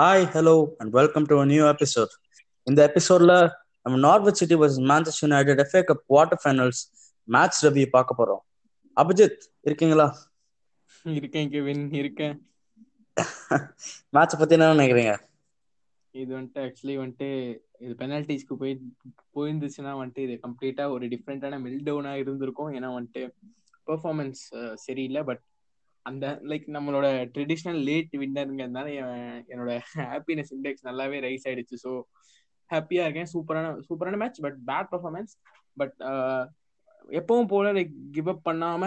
[0.00, 2.12] Hi hello and welcome to new episode
[2.62, 3.50] இந்த எபிசோட்ல
[3.82, 6.80] நம்ம Norwich city versus Manchester United FA cup quarter finals
[7.24, 8.70] match review பார்க்க போறோம்.
[8.96, 10.16] அபிஜித் இருக்கீங்களா?
[11.02, 11.92] இருக்கேன் கெவின்.
[11.92, 12.50] இருக்கேன்.
[14.12, 15.18] மேட்சை பத்தி என்ன நினைக்கிறீங்க?
[16.10, 17.28] இது வந்துட்டு ஆக்சுவலி வந்துட்டு
[17.78, 18.80] இது பெனால்டிஸ்க்கு போய்
[19.34, 22.72] போயிருந்துச்சுன்னா வந்துட்டு இது கம்ப்ளீட்டா ஒரு டிஃப்ரெண்டான மில் டவுனா இருந்திருக்கும்.
[22.72, 23.30] ஏன்னா வந்துட்டு
[23.86, 25.22] பெர்ஃபார்மன்ஸ் சரியில்லை.
[25.22, 25.40] பட்
[26.06, 28.88] அந்த லைக் நம்மளோட ட்ரெடிஷ்னல் லேட் வின்னருங்கிறதுனால
[29.52, 29.72] என்னோட
[30.04, 31.76] ஹாப்பினஸ் இண்டெக்ஸ் நல்லாவே ரைஸ் ஆயிடுச்சு.
[31.84, 31.92] ஸோ
[32.70, 33.30] ஹாப்பியா இருக்கேன்.
[33.32, 35.32] சூப்பரான சூப்பரான match but bad performance
[35.76, 35.96] but
[37.14, 38.84] எப்பவும் போல லைக் கிவ் அப் பண்ணாம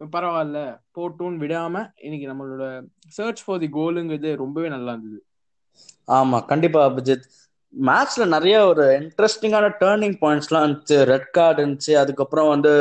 [0.00, 0.58] பரவாயில்ல
[0.94, 2.64] போட்டுன்னு விடாம இன்னைக்கு நம்மளோட
[3.08, 5.20] சர்ச் ஃபார் தி கோலுங்கிறது ரொம்பவே நல்லா இருந்தது.
[6.08, 7.26] ஆமா கண்டிப்பா அபிஜித்.
[7.88, 10.98] மேட்ச்ல நிறைய ஒரு இன்ட்ரெஸ்டிங்கான டேர்னிங் பாயிண்ட்ஸ்லாம் இருந்துச்சு.
[11.10, 11.92] ரெட் கார்டு இருந்துச்சு.
[12.02, 12.72] அதுக்கப்புறம் வந்து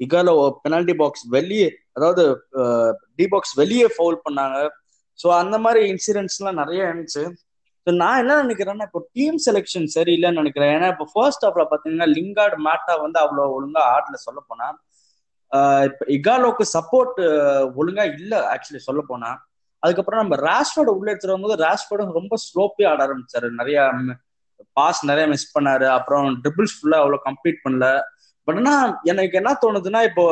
[0.00, 2.24] இகாலோ பெனால்டி பாக்ஸ் வெளியே அதாவது
[3.18, 4.58] டி பாக்ஸ் வெளியே ஃபவுல் பண்ணாங்க.
[5.18, 7.24] ஸோ அந்த மாதிரி இன்சிடென்ட்ஸ்லாம் நிறைய இருந்துச்சு.
[7.86, 10.72] ஸோ நான் என்ன நினைக்கிறேன்னா இப்போ டீம் செலெக்ஷன் சரியில்லைன்னு நினைக்கிறேன்.
[10.76, 14.68] ஏன்னா இப்போ ஃபர்ஸ்ட் ஹாஃப்ல பார்த்தீங்கன்னா லிங்கார்டு மேட்டா வந்து அவ்வளோ ஒழுங்கா ஆடல சொல்ல போனா.
[15.90, 17.20] இப்போ இகாலோக்கு சப்போர்ட்
[17.82, 19.30] ஒழுங்கா இல்லை ஆக்சுவலி சொல்ல போனா.
[19.82, 23.48] அதுக்கப்புறம் நம்ம ரேஷ்போர்டு உள்ள எடுத்துட்டு வரும்போது ரேஷ்போர்டும் ரொம்ப ஸ்லோப்பே ஆட ஆரம்பிச்சாரு.
[23.60, 23.78] நிறைய
[24.78, 25.86] பாஸ் நிறைய மிஸ் பண்ணாரு.
[25.96, 27.86] அப்புறம் ட்ரிபிள்ஸ் ஃபுல்லா அவ்வளவு கம்ப்ளீட் பண்ணல.
[28.48, 28.74] பட் ஆனா
[29.12, 30.24] எனக்கு என்ன தோணுதுன்னா இப்போ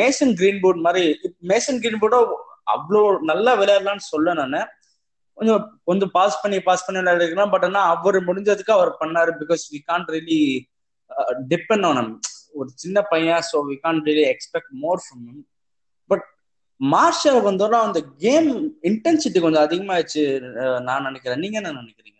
[0.00, 1.04] மேசன் கிரீன்போர்ட் மாதிரி
[1.52, 2.20] மேசன் கிரீன்போர்டோ
[2.74, 4.58] அவ்வளோ நல்லா விளையாடலாம்னு சொல்ல நான்.
[5.38, 9.32] கொஞ்சம் கொஞ்சம் பாஸ் பண்ணி பாஸ் பண்ணி விளையாடுறேன் பட் ஆனா அவர் முடிஞ்சதுக்கு அவர் பண்ணாரு.
[9.42, 10.40] Because we can't really
[11.52, 12.10] depend on
[12.60, 15.24] ஒரு சின்ன பையன் so we can't really expect more from
[16.10, 16.24] but
[16.80, 18.48] Martial வந்தோன்னா அந்த கேம்
[18.90, 20.24] இன்டென்சிட்டி கொஞ்சம் அதிகமாயிடுச்சு
[20.88, 21.42] நான் நினைக்கிறேன்.
[21.44, 22.15] நீங்க என்ன நினைக்கிறீங்க?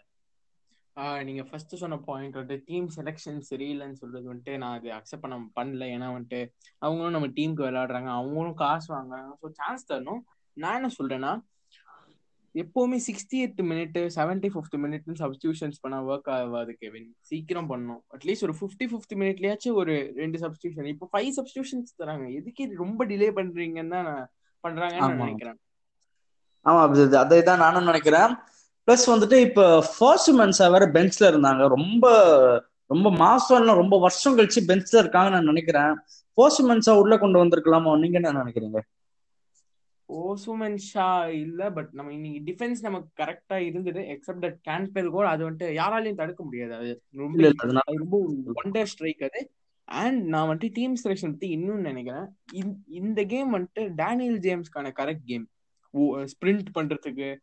[1.27, 5.85] நீங்க ஃபர்ஸ்ட் சொன்ன பாயிண்ட் வந்துட்டு டீம் செலெக்ஷன் சரியில்லைன்னு சொல்றது வந்துட்டு நான் அது அக்செப்ட் பண்ண பண்ணல.
[5.95, 6.41] ஏன்னா வந்துட்டு
[6.83, 8.11] அவங்களும் நம்ம டீமுக்கு விளையாடுறாங்க.
[8.21, 9.33] அவங்களும் காசு வாங்குறாங்க.
[9.43, 10.23] ஸோ சான்ஸ் தரணும்.
[10.57, 11.33] நான் என்ன சொல்றேன்னா
[12.55, 18.47] எப்பவுமே sixty eight minute seventy fifth மினிட்னு substitutions பண்ண ஒர்க் ஆகாது கெவின் சீக்கிரம் பண்ணும் அட்லீஸ்ட்
[18.47, 22.27] ஒரு ஃபிஃப்டி ஃபிஃப்த் மினிட்லயாச்சும் ஒரு ரெண்டு சப்ஸ்டியூஷன் இப்போ ஃபைவ் சப்ஸ்டியூஷன்ஸ் தராங்க.
[22.41, 24.11] எதுக்கு ரொம்ப டிலே பண்றீங்கன்னு தான்
[24.65, 25.59] பண்றாங்கன்னு நினைக்கிறேன்.
[26.67, 26.81] ஆமா
[27.25, 28.33] அதை தான் நானும் நினைக்கிறேன்.
[28.87, 31.69] பிளஸ் வந்துட்டு இப்ப ஃபர்ஸ்ட் மென்ஸா வேற பெஞ்ச்ல இருந்தாங்க.
[31.69, 32.07] ரொம்ப
[32.87, 35.95] ரொம்ப மாசம் ரொம்ப வருஷம் கழிச்சு பெஞ்ச்ல இருக்காங்கன்னு நான் நினைக்கிறேன்.
[36.39, 37.99] மென்ஸா உள்ள கொண்டு வந்திருக்கலாமோ?
[37.99, 38.81] நீங்க என்ன நினைக்கிறீங்க?
[40.09, 44.01] ஓசுமன் ஷா இல்ல பட் நம்ம இன்னைக்கு டிஃபென்ஸ் நமக்கு கரெக்டா இருந்தது.
[44.01, 46.75] எக்ஸப்ட் தட் கேன்பெல் கோல் அது வந்துட்டு யாராலையும் தடுக்க முடியாது.
[46.75, 47.53] அது ரொம்ப
[47.85, 48.33] ரொம்ப
[48.65, 49.51] ஒண்டர் ஸ்ட்ரைக் அது.
[49.85, 52.29] அண்ட் நான் வந்துட்டு டீம் செலெக்ஷன் பத்தி இன்னும் நினைக்கிறேன்.
[52.87, 55.49] இந்த கேம் வந்துட்டு டேனியல் ஜேம்ஸ்க்கான கரெக்ட் கேம்
[56.33, 57.37] ஸ்பிரிண்ட் பண்றதுக்கு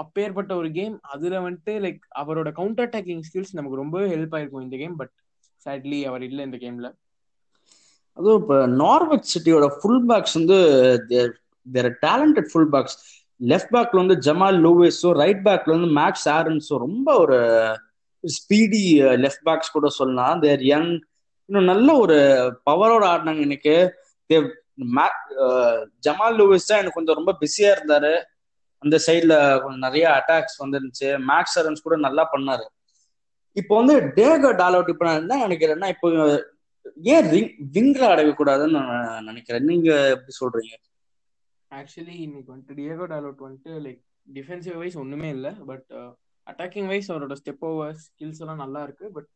[0.00, 0.96] அப்பேற்பட்ட ஒரு கேம்.
[1.14, 5.12] அதுல வந்துட்டு லைக் அவரோட கவுண்டர் அட்டாக்கிங் ஸ்கில்ஸ் நமக்கு ரொம்பவே ஹெல்ப் ஆயிருக்கும் இந்த கேம் பட்
[5.66, 6.88] சேட்லி அவர் இல்லை இந்த கேம்ல
[8.18, 10.58] அதுவும் இப்போ நார்வெக் சிட்டியோட ஃபுல் பேக்ஸ் வந்து
[11.66, 12.96] their talented full backs
[13.50, 17.38] left பேக்ல வந்து ஜமால் லூவிஸோ ரைட் பேக்ல வந்து மேக்ஸ் ஆரன்ஸோ ரொம்ப ஒரு
[18.24, 18.82] ஸ்பீடி
[19.24, 20.40] லெஃப்ட் பேக்ஸ் கூட சொல்லலாம்.
[20.44, 20.90] தேர் யங்
[21.48, 22.16] இன்னும் நல்ல ஒரு
[22.68, 23.76] பவரோட ஆடினாங்க இன்னைக்கு.
[26.06, 28.12] ஜமால் லூவிஸ் தான் எனக்கு கொஞ்சம் ரொம்ப பிஸியா இருந்தாரு.
[28.84, 31.08] அந்த சைட்ல கொஞ்சம் நிறைய அட்டாக்ஸ் வந்துருந்துச்சு.
[31.30, 32.66] மேக்ஸ் அரன்ஸ் கூட நல்லா பண்ணாரு.
[33.60, 36.08] இப்போ வந்து டேகோ டால் அவுட் இப்போ நான் என்ன நினைக்கிறேன்னா இப்போ
[37.14, 37.26] ஏன்
[37.74, 39.64] விங்ல அடையக்கூடாதுன்னு நான் நினைக்கிறேன்.
[39.64, 40.74] நீங்க எப்படி சொல்றீங்க?
[41.70, 44.00] ஆக்சுவலி இன்னைக்கு வந்துட்டு டியகோ டாலோட் வந்துட்டு லைக்
[44.36, 45.52] டிஃபென்சிவ் வைஸ் ஒன்றுமே இல்லை.
[45.70, 45.88] பட்
[46.46, 49.06] அட்டாக்கிங் வைஸ் அவரோட ஸ்டெப் ஓவர் ஸ்கில்ஸ் எல்லாம் நல்லா இருக்கு.
[49.16, 49.28] பட்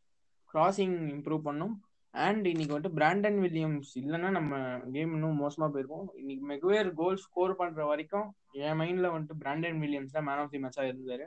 [0.54, 1.74] கிராசிங் இம்ப்ரூவ் பண்ணும்.
[2.14, 4.54] அண்ட் இன்னைக்கு வந்துட்டு பிராண்டன் வில்லியம்ஸ் இல்லைன்னா நம்ம
[4.92, 6.06] கேம் இன்னும் மோசமா போயிருக்கும்.
[6.20, 8.28] இன்னைக்கு மெகுவேர் கோல் ஸ்கோர் பண்ற வரைக்கும்
[8.64, 11.26] என் மைண்ட்ல வந்துட்டு பிராண்டன் வில்லியம்ஸ் தான் மேன் ஆஃப் தி மேட்சா இருந்தாரு.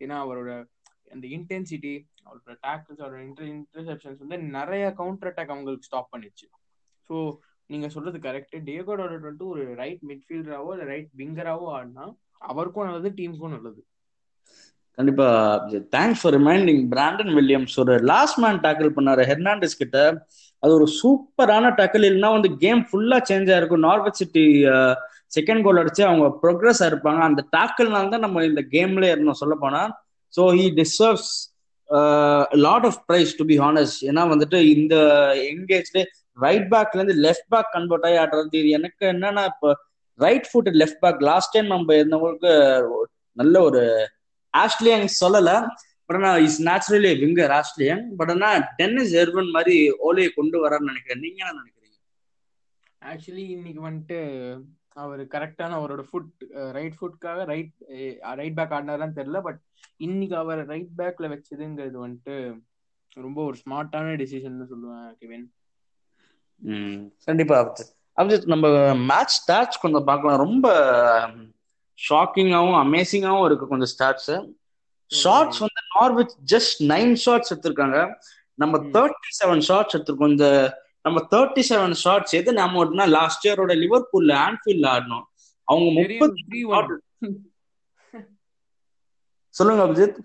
[0.00, 0.50] ஏன்னா அவரோட
[1.10, 1.94] அந்த இன்டென்சிட்டி
[2.26, 6.46] அவரோட டேக்கிள்ஸ் அவரோட இன்டர் இன்டர்செப்ஷன்ஸ் வந்து நிறைய கவுண்டர் அட்டாக் அவங்களுக்கு ஸ்டாப் பண்ணிச்சு
[7.10, 7.16] ஸோ
[7.70, 12.06] நீங்க சொல்றது கரெக்ட் டேகோட வந்துட்டு ஒரு ரைட் மிட்ஃபீல்டராவோ இல்லை ரைட் விங்கராவோ ஆடினா
[12.50, 13.80] அவருக்கும் நல்லது டீமுக்கும் நல்லது.
[14.98, 15.28] கண்டிப்பா
[15.94, 19.98] thanks for reminding Brandon Williams ஒரு லாஸ்ட் மேன் டேக்கிள் பண்ணாரு ஹெர்னாண்டஸ் கிட்ட.
[20.62, 23.86] அது ஒரு சூப்பரான டேக்கிள் இல்லைன்னா வந்து கேம் ஃபுல்லா சேஞ்ச் ஆயிருக்கும்.
[23.88, 24.44] நார்வெட் சிட்டி
[25.36, 29.82] செகண்ட் கோல் அடிச்சு அவங்க ப்ரோக்ரஸ் ஆயிருப்பாங்க அந்த டேக்கிள்னால தான் நம்ம இந்த கேம்ல இருந்தோம் சொல்ல போனா.
[30.34, 31.32] So he deserves
[32.66, 34.94] lot of praise to be honest ஏன்னா வந்துட்டு இந்த
[35.50, 36.02] எங்கேஜ்டு
[36.38, 38.54] ரைட் பேக்ல இருந்து லெஃப்ட் பேக் கன்வெர்ட் ஆகி ஆடுறது.
[38.60, 39.70] இது எனக்கு என்னன்னா இப்போ
[40.18, 42.52] right foot left back last time நம்ம இருந்தவங்களுக்கு
[43.36, 43.82] நல்ல ஒரு
[44.62, 45.50] ஆஸ்ட்லியங் சொல்லல.
[46.08, 51.22] பட் ஆனா is naturally winger Ashley Young but ஆனா டென்னிஸ் எர்வன் மாதிரி ஓலையை கொண்டு வரான்னு நினைக்கிறேன்.
[51.24, 51.98] நீங்க என்ன நினைக்கிறீங்க?
[53.10, 54.18] ஆக்சுவலி இன்னைக்கு வந்துட்டு
[55.02, 56.44] அவர் கரெக்டான அவரோட ஃபுட்
[56.76, 57.72] ரைட் ஃபுட்காக ரைட்
[58.40, 59.40] ரைட் பேக் ஆடினாரான்னு தெரியல.
[59.46, 59.60] பட்
[60.06, 62.36] இன்னைக்கு அவர் ரைட் பேக்ல வச்சதுங்கிறது வந்துட்டு
[63.16, 65.46] ரொம்ப ஒரு ஸ்மார்ட்டான டிசிஷன் சொல்லுவேன் கிவின்
[67.26, 67.58] கண்டிப்பா.
[68.18, 68.66] அபிஜித் நம்ம
[69.10, 70.42] மேட்ச் ஸ்டாட்ச் கொஞ்சம் பார்க்கலாம்.
[70.46, 70.66] ரொம்ப
[71.98, 74.32] ஷாக்கிங்காவும் அமேசிங்காவும் இருக்கு கொஞ்சம் ஸ்டாட்ஸ்
[75.10, 77.98] ஷார்ட்ஸ் வந்து நார்விச் ஜஸ்ட் நைன் ஷார்ட்ஸ் எடுத்திருக்காங்க.
[78.54, 80.34] நம்ம தேர்ட்டி செவன் ஷார்ட்ஸ் எடுத்திருக்கோம்.
[80.34, 80.48] இந்த
[81.02, 85.26] நம்ம தேர்ட்டி செவன் ஷார்ட்ஸ் எது நம்ம லாஸ்ட் இயரோட லிவர்பூல்ல ஆன்ஃபீல்ட்ல ஆடணும்
[85.68, 86.34] அவங்க முப்பது
[89.54, 90.16] சொல்லுங்க அபிஜித்.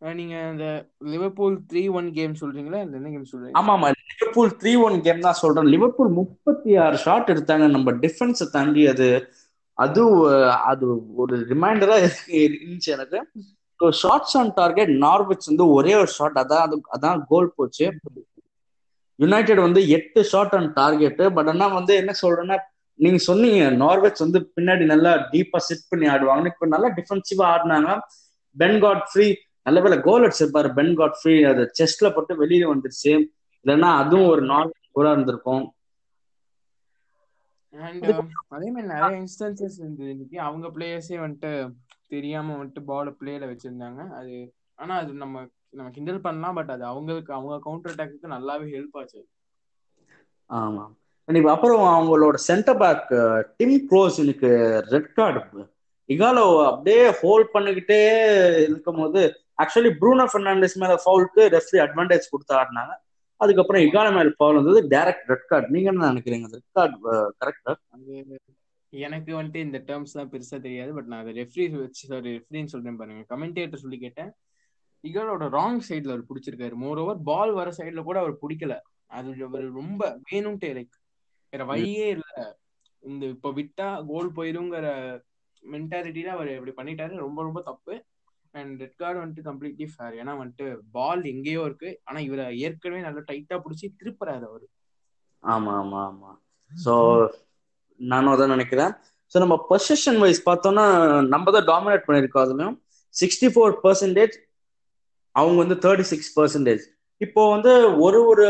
[0.00, 0.66] நீங்க இந்த
[1.12, 2.80] லிவர்பூல் த்ரீ ஒன் கேம் சொல்றீங்களா?
[2.84, 3.54] இந்த என்ன கேம் சொல்றீங்க?
[3.58, 3.88] ஆமா ஆமா.
[4.10, 7.66] லிவர்பூல் த்ரீ ஒன் கேம் தான் சொல்றேன் லிவர்பூல் முப்பத்தி ஆறு ஷாட் எடுத்தாங்க.
[7.76, 9.08] நம்ம டிஃபென்ஸ் தாண்டி அது
[9.78, 10.02] அது
[10.70, 10.86] அது
[11.16, 11.96] ஒரு ரிமைண்டரா
[12.40, 13.18] இருந்துச்சு எனக்கு.
[13.80, 17.86] So shots on target Norwich வந்து ஒரே ஒரு ஷாட் அதான் அது அதான் கோல் போச்சு.
[19.18, 22.56] யுனைடெட் வந்து எட்டு ஷார்ட் ஆன் டார்கெட் பட் ஆனா வந்து என்ன சொல்றேன்னா
[22.98, 27.90] நீங்க சொன்னீங்க நார்வெச் வந்து பின்னாடி நல்லா டீப்பா செட் பண்ணி ஆடுவாங்க இப்ப நல்லா டிஃபென்சிவா ஆடினாங்க.
[28.56, 29.26] பென் காட் ஃப்ரீ
[29.66, 30.68] நல்ல வேலை கோல் அடிச்சிருப்பாரு.
[30.74, 33.12] பென் காட் ஃப்ரீ அது செஸ்ட்ல போட்டு வெளியே வந்துருச்சு.
[33.64, 35.64] இல்லைன்னா அதுவும் ஒரு நார்மல் கோலா இருந்திருக்கும்.
[37.86, 38.06] அண்ட்
[38.48, 41.52] அதே மாதிரி நிறைய இன்ஸ்டன்சஸ் இருந்தது இன்னைக்கு அவங்க பிளேயர்ஸே வந்துட்டு
[42.06, 44.00] தெரியாம வந்துட்டு பால பிளேல வச்சிருந்தாங்க.
[44.18, 44.34] அது
[44.74, 49.20] ஆனா அது நம்ம நம்ம கிண்டல் பண்ணலாம் பட் அது அவங்களுக்கு அவங்க கவுண்டர் அட்டாக்கு நல்லாவே ஹெல்ப் ஆச்சு
[50.50, 50.84] ஆமா.
[51.28, 53.08] இப்போ அப்புறம் அவங்களோட சென்டர் பேக்
[53.58, 54.50] டிம் க்ளோஸ் எனக்கு
[54.90, 55.40] ரெட் கார்டு
[56.08, 58.00] இகாலோ அப்படியே ஹோல்ட் பண்ணிக்கிட்டே
[58.68, 59.22] இருக்கும் போது
[59.62, 62.92] ஆக்சுவலி ப்ரூனோ பெர்னாண்டஸ் மேல ஃபவுலுக்கு ரெஃப்ரி அட்வான்டேஜ் கொடுத்து ஆடினாங்க.
[63.40, 64.80] அதுக்கப்புறம் இகாலோ மேல ஃபவுல் வந்தது?
[64.88, 66.48] டைரக்ட் ரெட் கார்டு நீங்க என்ன நினைக்கிறீங்க?
[66.54, 66.96] ரெட் கார்டு
[67.40, 67.74] கரெக்டா
[68.92, 72.96] எனக்கு வந்துட்டு இந்த டேர்ம்ஸ் தான் பெருசா தெரியாது பட் நான் அதை ரெஃப்ரி வச்சு சாரி ரெஃப்ரின்னு சொல்றேன்
[72.96, 73.22] பாருங்க.
[73.32, 74.30] கமெண்டேட்டர் சொல்லி கேட்டேன்.
[75.04, 76.74] இகாலோட ராங் சைட்ல அவர் பிடிச்சிருக்காரு.
[76.74, 78.74] மோர் ஓவர் பால் வர சைட்ல கூட அவர் பிடிக்கல.
[79.18, 80.96] அது அவர் ரொம்ப வேணும்ட்டே லைக்
[81.52, 82.24] வேற வழியே இல்ல.
[83.02, 84.86] இந்த இப்ப விட்டா கோல் போயிருங்கிற
[85.62, 87.24] மென்டாலிட்டியில அவர் இப்படி பண்ணிட்டாரு.
[87.26, 87.94] ரொம்ப ரொம்ப தப்பு.
[88.56, 90.66] அண்ட் ரெட் கார்டு வந்துட்டு கம்ப்ளீட்லி ஃபேர் ஏன்னா வந்துட்டு
[90.96, 91.90] பால் எங்கேயோ இருக்கு.
[92.04, 94.66] ஆனா இவரை ஏற்கனவே நல்லா டைட்டா பிடிச்சி திருப்புறாரு அவரு.
[95.44, 96.30] ஆமா ஆமா ஆமா.
[96.72, 96.94] சோ
[98.00, 98.92] நானும் அதான் நினைக்கிறேன்.
[99.32, 100.84] ஸோ நம்ம பொசிஷன் வைஸ் பார்த்தோம்னா
[101.34, 102.76] நம்ம தான் டாமினேட் பண்ணியிருக்கோம் அதுலயும்.
[103.14, 104.34] சிக்ஸ்டி ஃபோர் பர்சன்டேஜ்
[105.34, 106.84] அவங்க வந்து தேர்ட்டி சிக்ஸ் பர்சன்டேஜ்
[107.20, 107.72] இப்போ வந்து
[108.04, 108.46] ஒரு ஒரு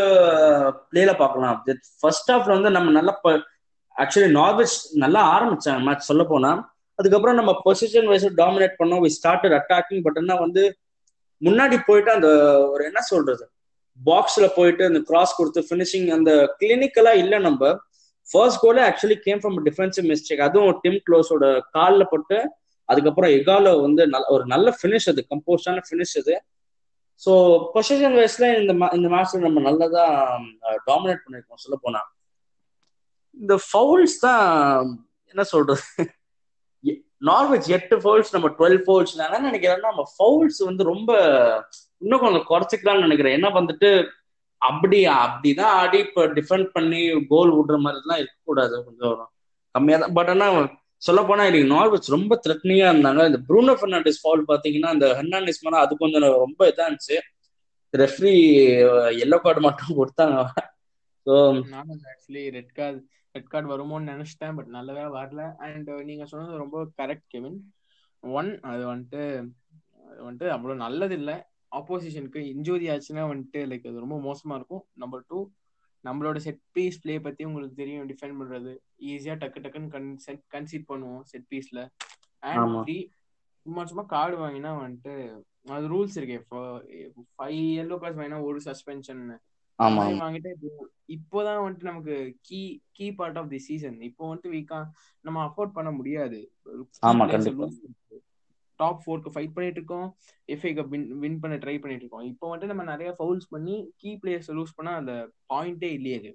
[0.91, 1.58] பிளேல பார்க்கலாம்.
[2.00, 3.12] ஃபர்ஸ்ட் ஹாஃப்ல வந்து நம்ம நல்லா
[3.97, 4.75] ஆக்சுவலி நார்வெஜ்
[5.05, 5.81] நல்லா ஆரம்பிச்சாங்க.
[5.88, 6.50] மேட்ச் சொல்ல போனா.
[6.98, 9.02] அதுக்கப்புறம் நம்ம பொசிஷன் வைஸ் டாமினேட் பண்ணோம்.
[9.04, 10.62] வி ஸ்டார்டட் அட்டாக்கிங் பட் என்ன வந்து
[11.43, 12.28] முன்னாடி போயிட்டு அந்த
[12.75, 13.44] ஒரு என்ன சொல்றது?
[14.00, 17.62] பாக்ஸ்ல போயிட்டு அந்த கிராஸ் கொடுத்து ஃபினிஷிங் அந்த கிளினிக்கலா இல்லை நம்ம.
[18.28, 21.44] ஃபர்ஸ்ட் கோல actually game from defensive mistake அதுவும் டிம் க்ளோஸோட
[21.76, 22.38] காலில் போட்டு
[22.88, 24.02] அதுக்கப்புறம் எகால வந்து
[24.34, 26.34] ஒரு நல்ல ஃபினிஷ் அது கம்போஸ்டான ஃபினிஷ் அது.
[27.22, 27.32] ஸோ
[27.75, 30.04] பொசிஷன் வைஸ்ல இந்த இந்த மேட்ச்ல நம்ம நல்லதா
[30.88, 32.02] டாமினேட் பண்ணிருக்கோம் சொல்ல போனா
[33.37, 34.44] இந்த ஃபவுல்ஸ் தான்
[35.34, 35.82] என்ன சொல்றது?
[37.28, 41.11] நார்வெஜ் எட்டு ஃபவுல்ஸ் நம்ம டுவெல் ஃபவுல்ஸ் நான் நினைக்கிறேன்னா நம்ம ஃபவுல்ஸ் வந்து ரொம்ப
[42.02, 43.37] இன்னும் கொஞ்சம் குறைச்சிக்கலாம்னு நினைக்கிறேன்.
[43.38, 43.90] என்ன வந்துட்டு
[44.62, 47.00] அப்படி அப்படிதான் ஆடி இப்போ டிஃபெண்ட் பண்ணி
[47.31, 48.75] கோல் விடுற மாதிரிலாம் இருக்கக்கூடாது.
[48.88, 49.17] கொஞ்சம்
[49.75, 50.14] கம்மியாக தான்.
[50.19, 50.58] பட் ஆனால்
[51.06, 53.23] சொல்ல போனா இன்னைக்கு நார்வெஜ் ரொம்ப த்ரெட்னியா இருந்தாங்க.
[53.31, 57.19] இந்த ப்ரூனோ பெர்னாண்டிஸ் ஃபால் பாத்தீங்கன்னா இந்த ஹெர்னாண்டிஸ் மேல அது கொஞ்சம் ரொம்ப இதா இருந்துச்சு.
[57.94, 58.34] ரெஃப்ரி
[59.25, 60.38] எல்லோ கார்டு மட்டும் கொடுத்தாங்க.
[61.26, 61.34] So
[62.12, 62.99] actually red card
[63.36, 65.42] red card வருமோன்னு நினைச்சிட்டேன் பட் நல்லவே வரல.
[65.66, 67.58] அண்ட் நீங்க சொன்னது ரொம்ப கரெக்ட் கெவின்.
[68.22, 69.22] ஒன் அது வந்துட்டு
[70.08, 71.36] அது வந்துட்டு அவ்வளோ நல்லது இல்லை
[71.78, 74.84] ஆப்போசிஷனுக்கு இன்ஜூரி ஆச்சுன்னா வந்துட்டு லைக் அது ரொம்ப மோசமா இருக்கும்.
[75.02, 75.38] நம்பர் டூ
[76.04, 78.72] நம்மளோட செட் பீஸ் பிளே பத்தி உங்களுக்கு தெரியும் டிஃபெண்ட் பண்றது.
[79.12, 79.90] ஈஸியா டக்கு டக்குன்னு
[80.54, 81.80] கன்சீட் பண்ணுவோம் செட் பீஸ்ல
[82.42, 82.96] அண்ட் த்ரீ
[83.66, 85.14] சும்மா சும்மா கார்டு வாங்கினா வந்துட்டு
[85.76, 86.38] அது ரூல்ஸ் இருக்கே
[87.36, 89.22] ஃபைவ் எல்லோ கார்ட்ஸ் வாங்கினா ஒரு சஸ்பென்ஷன்
[90.20, 90.50] வாங்கிட்டு
[91.14, 92.14] இப்போதான் வந்துட்டு நமக்கு
[92.46, 92.60] key
[92.96, 94.78] key part of the season இப்போ வந்துட்டு வீக்கா
[95.24, 96.38] நம்ம அஃபோர்ட் பண்ண முடியாது.
[98.80, 100.08] டாப் ஃபோர்க்கு ஃபைட் பண்ணிட்டு இருக்கோம்.
[100.48, 102.26] எஃப்ஐ கப் வின் வின் பண்ண ட்ரை பண்ணிட்டு இருக்கோம்.
[102.32, 105.12] இப்போ வந்துட்டு நம்ம நிறைய ஃபவுல்ஸ் பண்ணி கீ பிளேயர்ஸ் லூஸ் பண்ணா அந்த
[105.52, 106.32] பாயிண்டே இல்லையே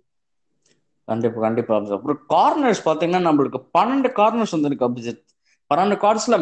[1.07, 1.75] கண்டிப்பா கண்டிப்பா.
[1.97, 5.23] அப்புறம் கார்னர்ஸ் பாத்தீங்கன்னா நம்மளுக்கு பன்னெண்டு கார்னர்ஸ் வந்துருக்கு அபிஜித்.
[5.71, 6.37] பன்னெண்டு கார்னர்ஸ்ல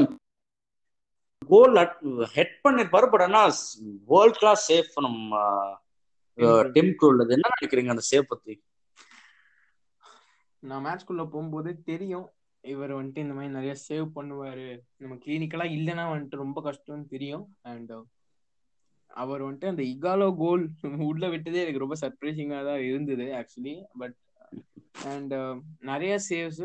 [1.51, 1.77] கோல்
[2.35, 3.41] ஹெட் பண்ணிருப்பாரு பட் ஆனா
[4.11, 5.37] வேர்ல்ட் கிளாஸ் சேஃப் நம்ம
[6.73, 8.53] டிம் க்ரூல் என்ன நினைக்கிறீங்க அந்த சேவ் பத்தி?
[10.63, 12.27] நான் மேட்ச்குள்ள போகும்போது தெரியும்.
[12.63, 14.67] இவர் வந்துட்டு இந்த மாதிரி நிறைய சேவ் பண்ணுவாரு.
[14.97, 17.45] நம்ம கிளினிக்கலா இல்லைன்னா வந்துட்டு ரொம்ப கஷ்டம்னு தெரியும்.
[17.65, 17.93] அண்ட்
[19.11, 20.63] அவர் வந்துட்டு அந்த இகாலோ கோல்
[21.07, 24.17] உள்ள விட்டதே எனக்கு ரொம்ப சர்ப்ரைசிங்கா தான் இருந்தது ஆக்சுவலி பட்
[25.09, 25.33] அண்ட்
[25.89, 26.61] நிறைய சேவ்ஸ்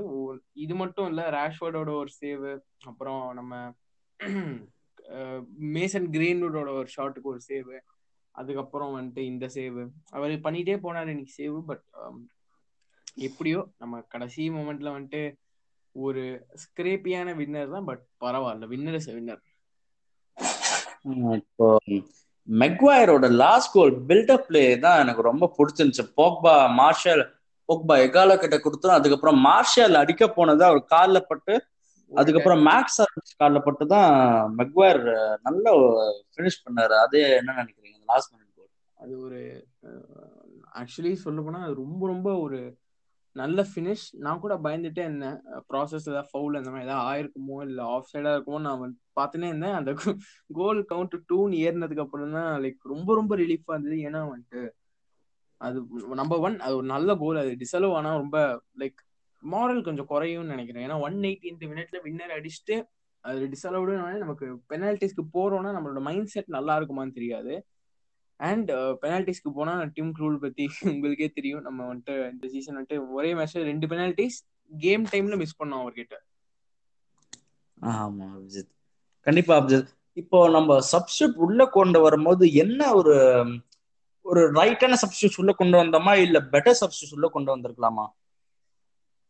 [0.64, 2.47] இது மட்டும் இல்ல ரேஷ்வர்டோட ஒரு சேவ்
[2.90, 3.52] அப்புறம் நம்ம
[5.75, 7.71] மேசன் கிரீன்வுட்டோட ஒரு ஷாட்டுக்கு ஒரு சேவ்
[8.34, 9.78] அதுக்கப்புறம் வந்துட்டு இந்த சேவ்
[10.16, 11.84] அவர் பண்ணிட்டே போனார் இன்னைக்கு சேவ் பட்
[13.26, 15.22] எப்படியோ நம்ம கடைசி மூமெண்ட்ல வந்துட்டு
[15.94, 16.22] ஒரு
[16.62, 19.42] ஸ்கிரேப்பியான வின்னர் தான் பட் பரவாயில்ல வின்னர் இஸ் வின்னர்
[21.38, 21.66] இப்போ
[22.48, 26.04] மெக்வாயரோட லாஸ்ட் கோல் பில்டப் பிளே தான் எனக்கு ரொம்ப பிடிச்சிருந்துச்சு.
[26.18, 27.22] போக்பா மார்ஷல்
[27.68, 31.54] போக்பா எகாலோ கிட்ட கொடுத்தோம் அதுக்கப்புறம் மார்ஷல் அடிக்க போனது அவர் காலில் பட்டு
[32.12, 33.00] அதுக்கப்புறம் மேக்ஸ்
[33.40, 34.10] கார்ல போட்டு தான்
[34.58, 35.02] மெக்வயர்
[35.46, 35.64] நல்ல
[36.32, 36.94] ஃபினிஷ் பண்ணாரு.
[37.04, 37.93] அதே என்ன நினைக்கிறீங்க?
[38.08, 39.40] லாஸ்ட் மினிட் கோல் அது ஒரு
[40.80, 42.61] ஆக்சுவலி சொல்ல போனா அது ரொம்ப ரொம்ப ஒரு
[43.37, 45.38] நல்ல ஃபினிஷ் நான் கூட பயந்துட்டே இருந்தேன்.
[45.70, 49.76] ப்ராசஸ் ஏதாவது ஃபவுல் அந்த மாதிரி ஏதாவது ஆயிருக்குமோ இல்லை ஆஃப் சைடாக இருக்குமோ நான் வந்து பார்த்துனே இருந்தேன்.
[49.78, 49.90] அந்த
[50.61, 53.99] கோல் கவுண்ட் டூன்னு ஏறினதுக்கு அப்புறம் தான் லைக் ரொம்ப ரொம்ப ரிலீஃபாக இருந்தது.
[54.08, 54.62] ஏன்னா வந்துட்டு
[55.61, 55.78] அது
[56.20, 58.38] நம்பர் ஒன் அது ஒரு நல்ல கோல் அது டிசலவ் ஆனால் ரொம்ப
[58.82, 59.00] லைக்
[59.42, 60.84] மாரல் கொஞ்சம் குறையும்னு நினைக்கிறேன்.
[60.87, 62.76] ஏன்னா ஒன் எயிட்டி மினிட்ல வின்னர் அடிச்சுட்டு
[63.25, 63.92] அது டிசலவுடு
[64.25, 67.54] நமக்கு பெனால்டிஸ்க்கு போறோம்னா நம்மளோட மைண்ட் செட் நல்லா இருக்குமான்னு தெரியாது.
[68.40, 68.70] அண்ட்
[69.02, 71.62] பெனால்டிஸ்க்கு போனா டீம் க்ரூல் பத்தி உங்களுக்கே தெரியும்.
[71.62, 74.38] நம்ம வந்துட்டு இந்த சீசன் வந்துட்டு ஒரே மேட்ச்ல ரெண்டு பெனால்டிஸ்
[74.70, 76.16] கேம் டைம்ல மிஸ் பண்ணோம் அவர்கிட்ட.
[77.78, 78.70] ஆமா அபிஜித்.
[79.26, 79.90] கண்டிப்பா அபிஜித்.
[80.16, 83.16] இப்போ நம்ம சப்ஸ்டியூட் உள்ள கொண்டு வரும்போது என்ன ஒரு
[84.26, 86.14] ஒரு ரைட்டான சப்ஸ்டியூட் உள்ள கொண்டு வந்தோமா?
[86.24, 88.06] இல்ல பெட்டர் சப்ஸ்டியூட் உள்ள கொண்டு வந்திருக்கலாமா?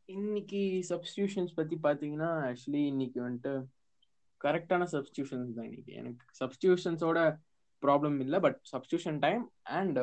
[0.08, 3.52] இன்னைக்கு சப்ஸ்டியூஷன்ஸ் பத்தி பாத்தீங்கன்னா ஆக்சுவலி இன்னைக்கு வந்துட்டு
[4.40, 5.92] கரெக்டான சப்ஸ்டியூஷன்ஸ் தான் இன்னைக்கு.
[6.00, 7.18] எனக்கு சப்ஸ்டியூஷன்ஸோட
[7.82, 9.42] ப்ராப்ளம் இல்லை பட் சப்ஸ்டியூஷன் டைம்
[9.78, 10.00] அண்ட்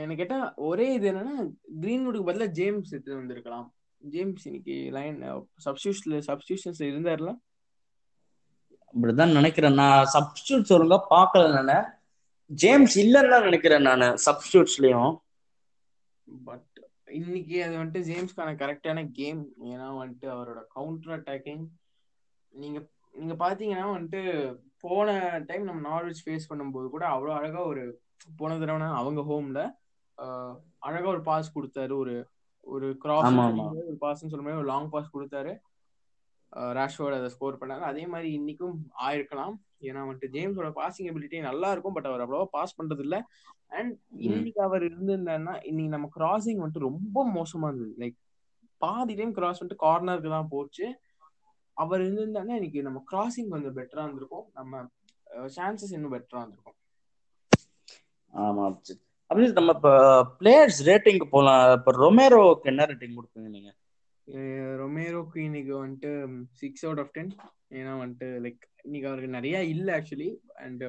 [0.00, 1.34] எனக்கு கேட்டா ஒரே இது என்னன்னா
[1.82, 3.66] கிரீன்வுட்டுக்கு பதிலாக ஜேம்ஸ் எடுத்து வந்திருக்கலாம்.
[4.02, 5.18] ஜேம்ஸ் இன்னைக்கு லைன்
[5.64, 7.32] சப்ஸ்டியூஷன்ல சப்ஸ்டியூஷன்ஸ்ல இருந்தார்ல
[8.94, 9.76] அப்படிதான் நினைக்கிறேன்.
[9.80, 11.76] நான் சப்ஸ்டியூட்ஸ் ஒழுங்கா பார்க்கல நானு.
[12.50, 15.12] ஜேம்ஸ் இல்லைன்னு தான் நினைக்கிறேன் நான் சப்ஸ்டியூட்ஸ்லயும்
[16.46, 16.78] பட்
[17.18, 21.64] இன்னைக்கு அது வந்துட்டு ஜேம்ஸ்க்கான கரெக்டான கேம் ஏன்னா வந்துட்டு அவரோட கவுண்டர் அட்டாக்கிங்
[22.54, 22.78] நீங்க
[23.14, 24.22] நீங்க பாத்தீங்கன்னா வந்துட்டு
[24.84, 25.08] போன
[25.48, 27.84] டைம் நம்ம நார்வெஜ் ஃபேஸ் பண்ணும்போது கூட அவ்வளோ அழகா ஒரு
[28.40, 29.60] போன தடவை அவங்க ஹோம்ல
[30.88, 31.92] அழகா ஒரு பாஸ் கொடுத்தாரு.
[32.02, 32.14] ஒரு
[32.66, 33.36] ஒரு கிராஸ்
[33.90, 35.52] ஒரு பாஸ்ன்னு சொல்ல ஒரு லாங் பாஸ் கொடுத்தாரு.
[36.78, 37.82] ரேஷ்வோர்ட் அதை ஸ்கோர் பண்ணாரு.
[37.90, 39.54] அதே மாதிரி இன்னைக்கும் ஆயிருக்கலாம்.
[39.88, 43.16] ஏன்னா வந்துட்டு ஜேம்ஸோட பாசிங் எபிலிட்டி நல்லா இருக்கும் பட் அவர் அவ்வளவா பாஸ் பண்றது இல்ல
[43.78, 43.92] அண்ட்
[44.28, 47.94] இன்னைக்கு அவர் இருந்திருந்தாருன்னா இன்னைக்கு நம்ம கிராசிங் வந்துட்டு ரொம்ப மோசமா இருந்தது.
[48.02, 48.18] லைக்
[48.82, 50.86] பாதி டைம் கிராஸ் வந்துட்டு கார்னருக்கு தான் போச்சு.
[51.82, 54.46] அவர் இருந்திருந்தாருன்னா இன்னைக்கு நம்ம கிராசிங் கொஞ்சம் பெட்டரா இருந்திருக்கும்.
[54.58, 54.82] நம்ம
[55.56, 56.78] சான்சஸ் இன்னும் பெட்டரா இருந்திருக்கும்.
[58.34, 59.92] ஆமா அபிஜித் அபிஜித் நம்ம இப்போ
[60.40, 61.64] பிளேயர்ஸ் ரேட்டிங் போலாம்.
[61.78, 63.70] இப்போ ரொமேரோக்கு என்ன ரேட்டிங் கொடுப்பீங்க நீங்க?
[64.80, 66.10] ரொமேரோக்கு இன்னைக்கு வந்துட்டு
[66.60, 67.30] சிக்ஸ் அவுட் ஆஃப் டென்
[67.78, 70.28] ஏன்னா வந்துட்டு லைக் இன்னைக்கு அவருக்கு நிறைய இல்லை ஆக்சுவலி
[70.64, 70.84] அண்ட்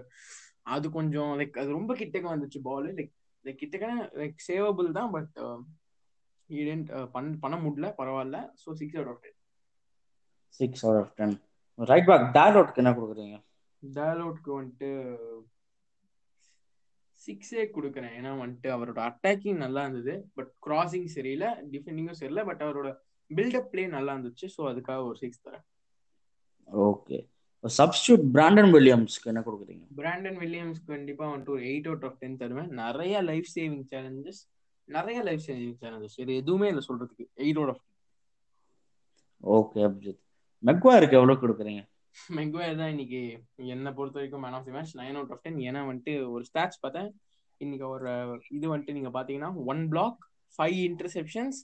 [0.74, 3.14] அது கொஞ்சம் லைக் அது ரொம்ப கிட்டக்க வந்துச்சு பால் லைக்
[3.46, 3.88] லைக் கிட்டக்க
[4.22, 5.38] லைக் சேவபிள் தான் பட்
[6.50, 8.40] ஈடென்ட் பண் பண்ண முடியல பரவாயில்ல.
[8.64, 9.38] So six out of ten
[10.60, 11.36] six out of ten
[11.92, 13.38] right back Dalot அவுட்க்கு என்ன கொடுக்குறீங்க?
[13.84, 14.90] டேல் அவுட்க்கு வந்துட்டு
[17.22, 18.14] சிக்ஸே கொடுக்குறேன்.
[18.20, 20.14] ஏன்னா வந்துட்டு அவரோட அட்டாக்கிங் நல்லா இருந்தது.
[20.38, 22.90] பட் கிராசிங் சரியில்லை டிஃபெண்டிங்கும் சரியில்லை பட் அவரோட
[23.32, 24.48] பில்டப் பிளே நல்லா இருந்துச்சு.
[24.56, 25.66] ஸோ அதுக்காக ஒரு சிக்ஸ் தரேன்.
[26.68, 27.20] ஓகே
[27.64, 29.84] சப்ஸ்டியூட் பிராண்டன் வில்லியம்ஸ்க்கு என்ன கொடுக்குறீங்க?
[30.00, 32.72] பிராண்டன் வில்லியம்ஸ்க்கு கண்டிப்பா வந்துட்டு ஒரு எயிட் அவுட் ஆஃப் டென் தருவேன்.
[32.84, 34.42] நிறைய லைஃப் சேவிங் சேலஞ்சஸ்
[34.88, 37.26] நிறைய லைஃப் சேவிங் சேலஞ்சஸ் இது எதுவுமே இல்லை சொல்றதுக்கு.
[37.46, 37.84] Eight out of
[39.44, 40.22] okay Abhijit.
[40.64, 41.82] மெக்வாருக்கு எவ்வளவு கொடுக்குறீங்க?
[42.38, 43.22] மெக்வாயர் தான் இன்னைக்கு
[43.74, 46.82] என்னை பொறுத்த வரைக்கும் man of the match nine out of ten ஏன்னா வந்துட்டு ஒரு ஸ்டாட்ச்
[46.84, 47.10] பார்த்தேன்.
[47.62, 48.10] இன்னைக்கு ஒரு
[48.58, 50.20] இது வந்துட்டு நீங்க பாத்தீங்கன்னா one block
[50.56, 51.60] five interceptions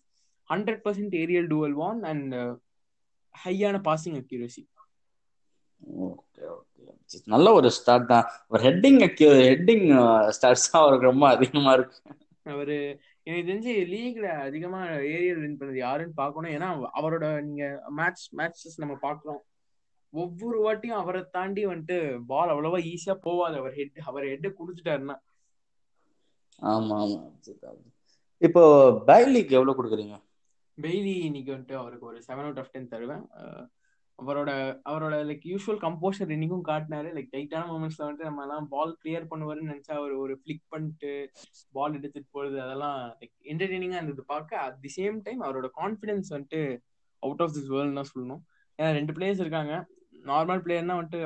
[0.50, 2.36] hundred percent aerial duel one and
[3.36, 4.64] ஹையான passing accuracy
[6.10, 6.86] okay okay
[7.34, 8.26] நல்ல ஒரு ஸ்டார்ட் தான்.
[8.54, 9.00] ஒரு ஹெட்டிங்
[9.50, 9.86] ஹெட்டிங்
[10.38, 10.84] ஸ்டார்ட்ஸ் தான்.
[10.84, 11.98] அவருக்கு ரொம்ப அதிகமா இருக்கு.
[12.54, 12.78] அவரு
[13.28, 14.80] எனக்கு தெரிஞ்சு லீக்ல அதிகமா
[15.14, 16.52] ஏரியல் வின் பண்ணது யாருன்னு பார்க்கணும்.
[16.52, 16.70] ஏன்னா
[17.00, 19.42] அவரோட நீங்க மேட்ச் மேட்சஸ் நம்ம பாக்குறோம்
[20.14, 23.56] ஒவ்வொரு வாட்டியும் அவரை தாண்டி வந்துட்டு பால் அவ்வளவா ஈஸியா போவாது.
[23.62, 25.18] அவர் ஹெட் அவர் ஹெட் குடுத்துட்டாருன்னா.
[26.62, 27.20] ஆமா ஆமா.
[28.42, 28.64] இப்போ
[29.08, 30.16] பைலிக்கு எவ்வளவு கொடுக்குறீங்க?
[30.78, 33.24] பெய்லி இன்னைக்கு வந்துட்டு அவருக்கு ஒரு செவன் அவுட் ஆஃப் டென் தருவேன்.
[34.20, 34.52] அவரோட
[34.90, 37.10] அவரோட லைக் யூஸ்வல் கம்போஷர் இன்னைக்கும் காட்டினாரு.
[37.18, 41.12] லைக் டைட்டான மூமெண்ட்ஸ்ல வந்துட்டு நம்ம எல்லாம் பால் கிளியர் பண்ணுவாருன்னு நினைச்சா அவர் ஒரு ஃபிளிக் பண்ணிட்டு
[41.78, 44.24] பால் எடுத்துட்டு போறது அதெல்லாம் லைக் என்டர்டெய்னிங்கா இருந்தது.
[44.34, 46.62] பார்க்க அட் தி சேம் டைம் அவரோட கான்ஃபிடன்ஸ் வந்துட்டு
[47.24, 48.42] அவுட் ஆஃப் திஸ் வேர்ல்ட் தான் சொல்லணும்.
[48.80, 49.74] ஏன்னா ரெண்டு பிளேயர்ஸ் இருக்காங்க.
[50.32, 51.22] நார்மல் பிளேயர்னா வந்துட்டு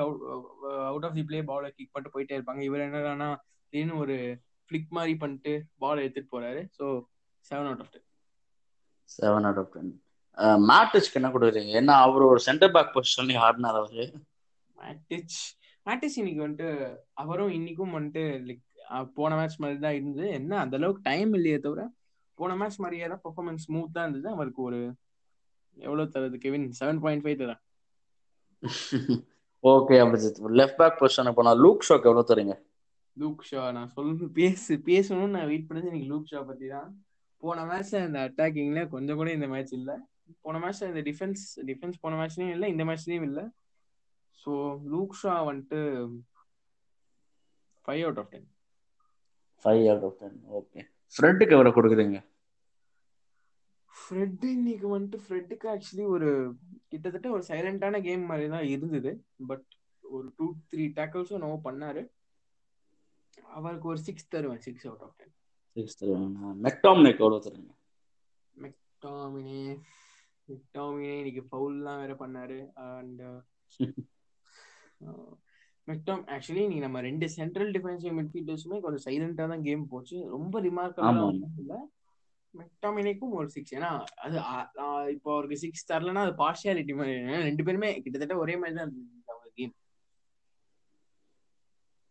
[0.92, 2.64] அவுட் ஆஃப் தி பிளே பாலை கிக் பண்ணிட்டு போயிட்டே இருப்பாங்க.
[2.70, 3.30] இவர் என்னன்னா
[3.74, 4.18] திடீர்னு ஒரு
[4.70, 6.62] ஃபிளிக் மாதிரி பண்ணிட்டு பால் எடுத்துட்டு போறாரு.
[6.78, 6.86] So
[7.46, 8.08] seven out of ten
[9.10, 9.92] seven out of ten
[10.68, 11.72] மேட்டிச்க்கு என்ன கொடுக்குறீங்க?
[11.80, 14.06] ஏன்னா அவர் ஒரு சென்டர் பேக் பொசிஷன்லயும் ஆடினார் அவரு.
[14.78, 15.38] மேட்டிச்
[15.86, 16.70] மேட்டிச் இன்னைக்கு வந்துட்டு
[17.22, 18.64] அவரும் இன்னைக்கும் வந்துட்டு லைக்
[19.18, 20.28] போன மேட்ச் மாதிரி தான் இருந்தது.
[20.40, 21.84] என்ன அந்த அளவுக்கு டைம் இல்லையே தவிர
[22.38, 24.28] போன மேட்ச் மாதிரியே தான் பெர்ஃபார்மன்ஸ் ஸ்மூத்தா இருந்தது.
[24.36, 24.80] அவருக்கு ஒரு
[25.78, 27.62] எவ்வளவு தருது கெவின் செவன் பாயிண்ட் ஃபைவ் தரேன்.
[29.64, 30.40] Okay Abhijit.
[30.60, 32.54] Left back position போனா லூக் ஷோக்கு எவ்வளவு தரீங்க?
[33.18, 36.90] லூக் ஷா நான் சொல்லு பேசு பேசணும்னு நான் வெயிட் பண்ணது இன்னைக்கு லூக் ஷா பத்தி தான்
[37.44, 39.92] போன மேட்ச்ல இந்த அட்டாக்கிங்ல கொஞ்சம் கூட இந்த மேட்ச் இல்ல.
[40.42, 43.42] போன மேட்ச்ல இந்த டிஃபென்ஸ் டிஃபென்ஸ் போன மேட்ச்லயும் இல்ல இந்த மேட்ச்லயும் இல்ல.
[44.42, 44.52] ஸோ
[44.92, 45.80] லூக் ஷா வந்துட்டு
[47.86, 48.48] five out of ten
[49.66, 50.82] five out of ten okay
[51.16, 52.20] ஃப்ரெண்டுக்கு எவ்வளவு கொடுக்குறீங்க?
[53.96, 56.30] ஃப்ரெட் இன்னைக்கு வந்துட்டு ஃப்ரெட்டுக்கு ஆக்சுவலி ஒரு
[56.92, 59.12] கிட்டத்தட்ட ஒரு சைலண்டான கேம் மாதிரி தான் இருந்தது.
[59.50, 59.68] பட்
[60.04, 62.02] ஒரு டூ த்ரீ டேக்கிள்ஸும் நம்ம பண்ணாரு.
[63.58, 65.34] அவருக்கு ஒரு சிக்ஸ் தருவேன் six out of ten
[65.76, 67.74] six தருவாங்க மெக்டாமினேக்கு எவ்வளோ தருவீங்க?
[68.56, 69.62] மெக்டாமினே
[70.50, 72.60] மெக்டாமினே இன்னைக்கு ஃபவுல்லாம் வேற பண்ணாரு.
[72.88, 73.22] அண்ட்
[75.88, 80.18] மெக்டாம் ஆக்சுவலி நீ நம்ம ரெண்டு சென்ட்ரல் டிஃபென்சிவ் மிட்ஃபீல்டர்ஸுமே கொஞ்சம் சைலண்டா தான் கேம் போச்சு.
[80.36, 81.26] ரொம்ப ரிமார்க்கபிளா
[81.62, 81.76] இல்ல.
[82.54, 83.90] மெக்டாமினேக்கும் ஒரு சிக்ஸ் ஏன்னா
[84.24, 84.38] அது
[85.16, 87.14] இப்போ அவருக்கு சிக்ஸ் தரலன்னா அது பார்ஷியாலிட்டி மாதிரி.
[87.50, 89.74] ரெண்டு பேருமே கிட்டத்தட்ட ஒரே மாதிரி தான் இருந்தது அவங்க கேம்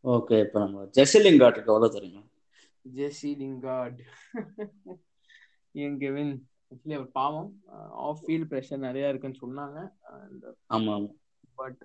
[0.05, 2.21] ஓகே இப்போ நம்ம ஜெசி லிங்கார்டுக்கு எவ்வளோ தருங்க
[2.99, 4.01] ஜெசி லிங்கார்ட்
[5.85, 6.33] என் கெவின்.
[6.71, 7.49] ஆக்சுவலி அவர் பாவம்.
[8.09, 9.79] ஆஃப் ஃபீல்ட் ப்ரெஷர் நிறைய இருக்குன்னு சொன்னாங்க.
[10.19, 10.45] அண்ட்
[10.77, 11.11] ஆமா ஆமா.
[11.61, 11.81] பட்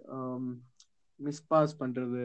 [1.20, 2.24] மிஸ் பாஸ் பண்றது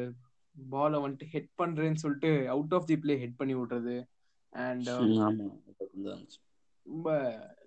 [0.56, 3.96] பாலை வந்துட்டு ஹெட் பண்றேன்னு சொல்லிட்டு out of the play head பண்ணி விடுறது.
[4.52, 4.88] அண்ட்
[6.86, 7.08] ரொம்ப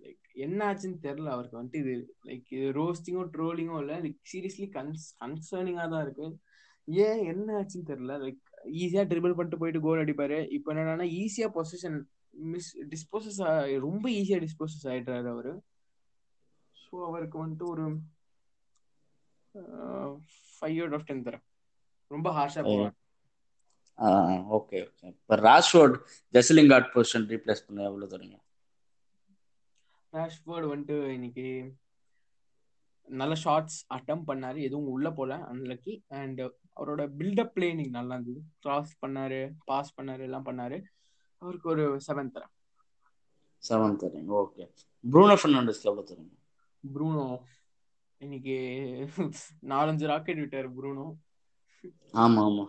[0.03, 1.29] லைக் என்ன ஆச்சுன்னு தெரியல.
[1.35, 1.93] அவருக்கு வந்துட்டு இது
[2.29, 6.27] லைக் இது ரோஸ்டிங்கோ ட்ரோலிங்கோ இல்ல லைக் சீரியஸ்லி கன்ஸ் கன்சர்னிங்கா தான் இருக்கு.
[6.87, 8.15] ஏன் என்ன ஆச்சுன்னு தெரியல.
[8.25, 8.41] லைக்
[8.81, 10.39] ஈஸியா ட்ரிபிள் பண்ணிட்டு போயிட்டு கோல் அடிப்பாரு.
[10.57, 11.97] இப்போ என்னன்னா ஈஸியா பொசிஷன்
[12.33, 13.39] மிஸ் டிஸ்போசஸ்
[13.85, 15.53] ரொம்ப ஈஸியா டிஸ்போசஸ் ஆயிடுறாரு அவரு.
[16.83, 17.85] ஸோ அவருக்கு வந்துட்டு ஒரு
[20.57, 21.45] ஃபைவ் அவுட் ஆஃப் டென் தரேன்.
[22.11, 22.99] ரொம்ப ஹார்ஷா போவாங்க
[24.57, 25.97] ஓகே ஓகே இப்போ ராஷ்வர்ட்
[26.33, 28.37] ஜெசலிங்கார்ட் பொசிஷன் ரீப்ளேஸ் பண்ண எவ்வளோ தருங்க?
[30.13, 31.45] ராஷ்வர்ட் வந்துட்டு இன்னைக்கு
[33.07, 34.59] நல்ல ஷார்ட்ஸ் அட்டம் பண்ணாரு.
[34.67, 36.41] எதுவும் உள்ள போல அன்லக்கி அண்ட்
[36.77, 38.41] அவரோட பில்டப் பிளே இன்னைக்கு நல்லா இருந்தது.
[38.63, 40.77] கிராஸ் பண்ணாரு பாஸ் பண்ணாரு எல்லாம் பண்ணாரு.
[41.43, 42.53] அவருக்கு ஒரு செவன் தரேன்
[43.63, 44.63] செவன் தரீங்க ஓகே
[45.03, 46.33] ப்ரூனோ ஃபெர்னாண்டஸ்க்கு எவ்வளோ தருங்க
[46.83, 47.25] ப்ரூனோ
[48.21, 48.55] இன்னைக்கு
[49.71, 51.05] நாலஞ்சு ராக்கெட் விட்டாரு ப்ரூனோ
[52.21, 52.65] ஆமா ஆமா.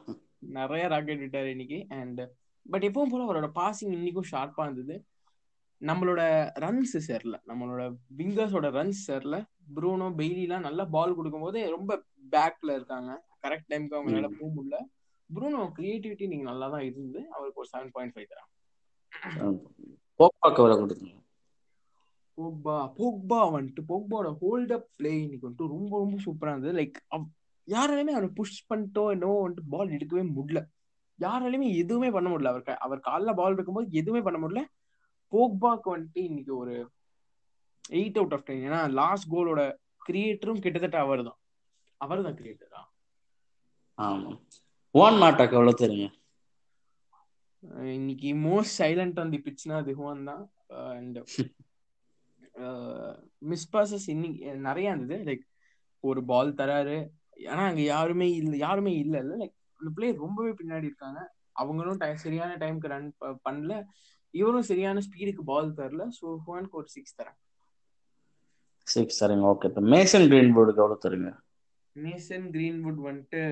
[0.57, 1.79] நிறைய ராக்கெட் விட்டாரு இன்னைக்கு.
[1.97, 2.21] அண்ட்
[2.67, 4.97] பட் எப்பவும் போல அவரோட பாசிங் இன்னைக்கும் ஷார்ப்பா இருந்தது.
[5.83, 6.21] நம்மளோட
[6.57, 7.37] ரன்ஸ் சேரல.
[7.51, 7.83] நம்மளோட
[8.19, 9.37] விங்கர்ஸோட ரன்ஸ் சேரல.
[9.77, 11.93] ப்ரூனோ பெய்லிலாம் நல்லா பால் கொடுக்கும் போது ரொம்ப
[12.33, 13.11] பேக்ல இருக்காங்க.
[13.45, 14.79] கரெக்ட் டைம்க்கு அவங்களால போக முடியல.
[15.31, 17.21] ப்ரூனோ கிரியேட்டிவிட்டி நீங்க நல்லா தான் இருந்தது.
[17.35, 18.51] அவருக்கு ஒரு செவன் பாயிண்ட் ஃபைவ் தரான்
[20.79, 21.13] கொடுத்துருங்க
[22.39, 26.77] போக்பா போக்பா வந்துட்டு போக்பாவோட ஹோல்ட் அப் பிளே இன்னைக்கு வந்துட்டு ரொம்ப ரொம்ப சூப்பரா இருந்தது.
[26.79, 26.97] லைக்
[27.69, 30.61] யாராலுமே அவனை புஷ் பண்ணிட்டோ என்னவோ வந்துட்டு பால் எடுக்கவே முடியல.
[31.19, 32.53] யாராலுமே எதுவுமே பண்ண முடியல.
[32.53, 34.63] அவர் அவர் காலில் பால் இருக்கும்போது எதுவுமே பண்ண முடியல.
[35.33, 36.75] போக்பாக்கு வந்துட்டு இன்னைக்கு ஒரு
[37.93, 39.63] எயிட் அவுட் ஆஃப் டென் ஏன்னா லாஸ்ட் கோலோட
[40.07, 41.39] கிரியேட்டரும் கிட்டத்தட்ட அவர் தான்
[42.01, 42.83] அவர் தான் கிரியேட்டரா
[43.99, 44.31] ஆமா.
[44.95, 45.75] ஓன் மாட்டாக்கு எவ்வளோ
[47.97, 50.43] இன்னைக்கு மோஸ்ட் சைலண்ட் ஆன் தி பிச்னா அது ஹோன் தான்.
[50.97, 51.19] அண்ட்
[53.51, 55.19] மிஸ் பாசஸ் இன்னைக்கு நிறைய இருந்தது.
[55.29, 55.45] லைக்
[56.05, 56.99] ஒரு பால் தராரு.
[57.53, 59.15] ஆனா அங்க யாருமே இல்ல யாருமே இல்ல.
[59.25, 61.21] இல்ல லைக் அந்த பிளேயர் ரொம்பவே பின்னாடி இருக்காங்க.
[61.63, 63.09] அவங்களும் சரியான டைம்க்கு ரன்
[63.47, 63.73] பண்ணல.
[64.35, 66.05] இவரும் சரியான ஸ்பீடுக்கு பால் தரல.
[66.19, 67.39] ஸோ ஹோனுக்கு ஒரு சிக்ஸ் தரேன்
[68.87, 71.31] சிக்ஸ் சரிங்க ஓகே இப்போ மேசன் கிரீன்வுட்டுக்கு எவ்வளோ தருங்க?
[71.97, 73.43] மேசன் கிரீன்வுட் வந்துட்டு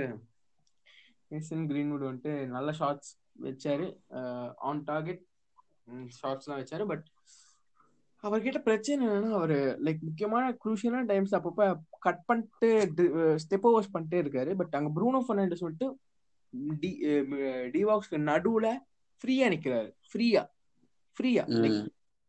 [1.33, 3.87] மேசன் கிரீன்வுட் வந்துட்டு நல்ல ஷாட்ஸ் வச்சாரு.
[4.71, 5.23] ஆன் டார்கெட்
[6.19, 6.87] ஷாட்ஸ்லாம் வச்சாரு.
[6.93, 7.05] பட்
[8.25, 11.63] அவர்கிட்ட பிரச்சனை என்னன்னா அவர் லைக் முக்கியமான குரூஷியலான டைம்ஸ் அப்பப்ப
[12.07, 12.69] கட் பண்ணிட்டு
[13.45, 14.53] ஸ்டெப் ஓவர்ஸ் பண்ணிட்டே இருக்காரு.
[14.61, 15.89] பட் அங்க ப்ரூனோ ஃபெர்னாண்டஸ் வந்துட்டு
[16.83, 16.91] டி
[17.75, 18.69] டிவாக்ஸ்க்கு நடுவுல
[19.21, 19.91] ஃப்ரீயா நிக்கிறாரு.
[20.11, 20.43] ஃப்ரீயா
[21.17, 21.81] ஃப்ரீயா லைக்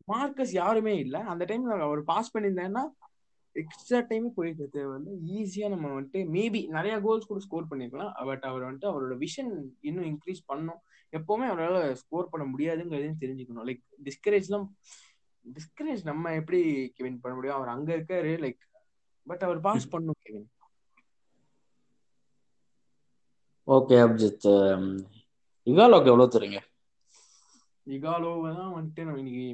[0.08, 1.16] மார்க்கஸ் யாருமே இல்ல.
[1.32, 2.84] அந்த டைம்ல அவர் பாஸ் பண்ணியிருந்தேன்னா
[3.56, 8.12] எக்ஸ்ட்ரா டைம் போயிருக்க தேவையில்ல ஈஸியா நம்ம வந்துட்டு மேபி நிறைய கோல்ஸ் கூட ஸ்கோர் பண்ணிருக்கலாம்.
[8.30, 9.52] பட் அவர் வந்துட்டு அவரோட விஷன்
[9.88, 10.80] இன்னும் இன்க்ரீஸ் பண்ணும்.
[11.12, 13.66] எப்பவுமே அவரால் ஸ்கோர் பண்ண முடியாதுங்கிறதையும் தெரிஞ்சுக்கணும்.
[13.68, 14.66] லைக் டிஸ்கரேஜ்லாம்
[15.44, 16.60] டிஸ்கரேஜ் நம்ம எப்படி
[16.94, 17.56] கெவின் பண்ண முடியும்?
[17.56, 18.60] அவர் அங்க இருக்காரு லைக்
[19.22, 20.48] பட் அவர் பாஸ் பண்ணும் கெவின்
[23.68, 24.46] ஓகே அபிஜித்
[25.66, 26.58] இகாலோக்கு எவ்வளோ தருங்க
[27.86, 29.46] இகாலோவை தான் வந்துட்டு நம்ம இன்னைக்கு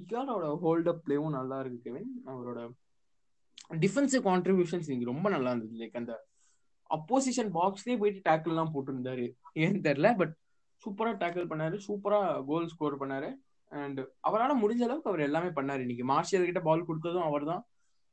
[0.00, 2.60] இகாலோட ஹோல்ட் அப் பிளேவும் நல்லா இருக்கு கெவின் அவரோட
[3.70, 5.78] டிஃபென்சிவ் கான்ட்ரிபியூஷன்ஸ் இன்னைக்கு ரொம்ப நல்லா இருந்தது.
[5.82, 6.26] லைக் அந்த
[6.90, 9.26] அப்போசிஷன் பாக்ஸ்லயே போயிட்டு டேக்கிள் எல்லாம் போட்டிருந்தாரு.
[9.54, 10.34] ஏன்னு தெரியல பட்
[10.82, 11.76] சூப்பரா டேக்கிள் பண்ணாரு.
[11.86, 13.30] சூப்பரா கோல் ஸ்கோர் பண்ணாரு.
[13.72, 16.04] அண்ட் அவரால் முடிஞ்ச அளவுக்கு அவர் எல்லாமே பண்ணாரு இன்னைக்கு.
[16.12, 17.62] மார்ஷியல் கிட்ட பால் கொடுத்ததும் அவர் தான்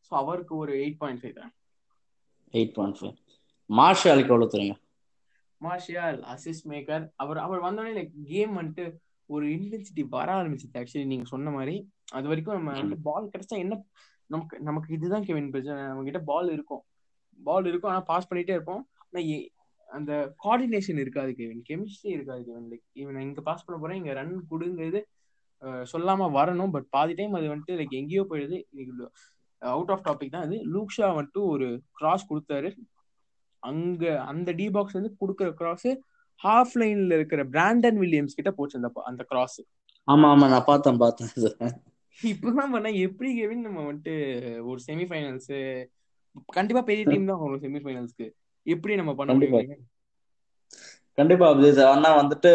[0.08, 1.52] ஸோ அவருக்கு ஒரு எயிட் பாயிண்ட் ஃபைவ் தான்.
[2.60, 3.18] எயிட் பாயிண்ட் ஃபைவ்
[3.70, 4.76] மார்ஷியாலுக்கு எவ்வளோ தருங்க
[5.62, 8.86] மார்ஷியால் அசிஸ்ட் மேக்கர் அவர் அவர் வந்தோடனே லைக் கேம் வந்துட்டு
[9.30, 10.78] ஒரு இன்டென்சிட்டி வர ஆரம்பிச்சிச்சு.
[10.80, 11.76] ஆக்சுவலி நீங்க சொன்ன மாதிரி
[12.18, 13.76] அது வரைக்கும் நம்ம வந்து பால் கிடைச்சா என்ன
[14.34, 15.78] நமக்கு நமக்கு இதுதான் கெவின் பிரச்சனை.
[15.90, 16.84] நம்ம கிட்ட பால் இருக்கும்.
[17.40, 18.82] பால் இருக்கும் ஆனா பாஸ் பண்ணிட்டே இருப்போம்.
[19.08, 19.22] ஆனா
[19.92, 20.12] அந்த
[20.44, 25.02] கோஆர்டினேஷன் இருக்காது கெவின் கெமிஸ்ட்ரி இருக்காது கெவின் லைக் இவன் இங்க பாஸ் பண்ண போறேன் இங்க ரன் கொடுங்கிறது
[25.86, 28.58] சொல்லாம வரணும் பட் பாதி டைம் அது வந்துட்டு லைக் எங்கேயோ போயிடுது.
[28.72, 29.10] இன்னைக்கு
[29.62, 31.68] அவுட் ஆஃப் டாபிக் தான் அது லூக்ஷா வந்துட்டு ஒரு
[32.00, 32.70] கிராஸ் கொடுத்தாரு.
[33.64, 35.90] அங்க அந்த டி பாக்ஸ் வந்து கொடுக்குற கிராஸ்
[36.42, 39.60] ஹாஃப் லைன்ல இருக்கிற பிராண்டன் வில்லியம்ஸ் கிட்ட போச்சு அந்த அந்த கிராஸ்
[40.08, 41.32] ஆமா ஆமா நான் பார்த்தேன் பார்த்தேன்
[42.18, 44.16] இப்பதான் பண்ணா எப்படி கெவின் நம்ம வந்துட்டு
[44.70, 45.52] ஒரு செமிஃபைனல்ஸ்
[46.58, 48.28] கண்டிப்பா பெரிய டீம் தான் வரும் செமிஃபைனல்ஸ்க்கு
[48.68, 49.34] எப்படி நம்ம பண்ண.
[49.34, 49.88] முடியும்
[51.18, 51.46] கண்டிப்பா.
[51.50, 52.52] அபிஜித் ஆனா வந்துட்டு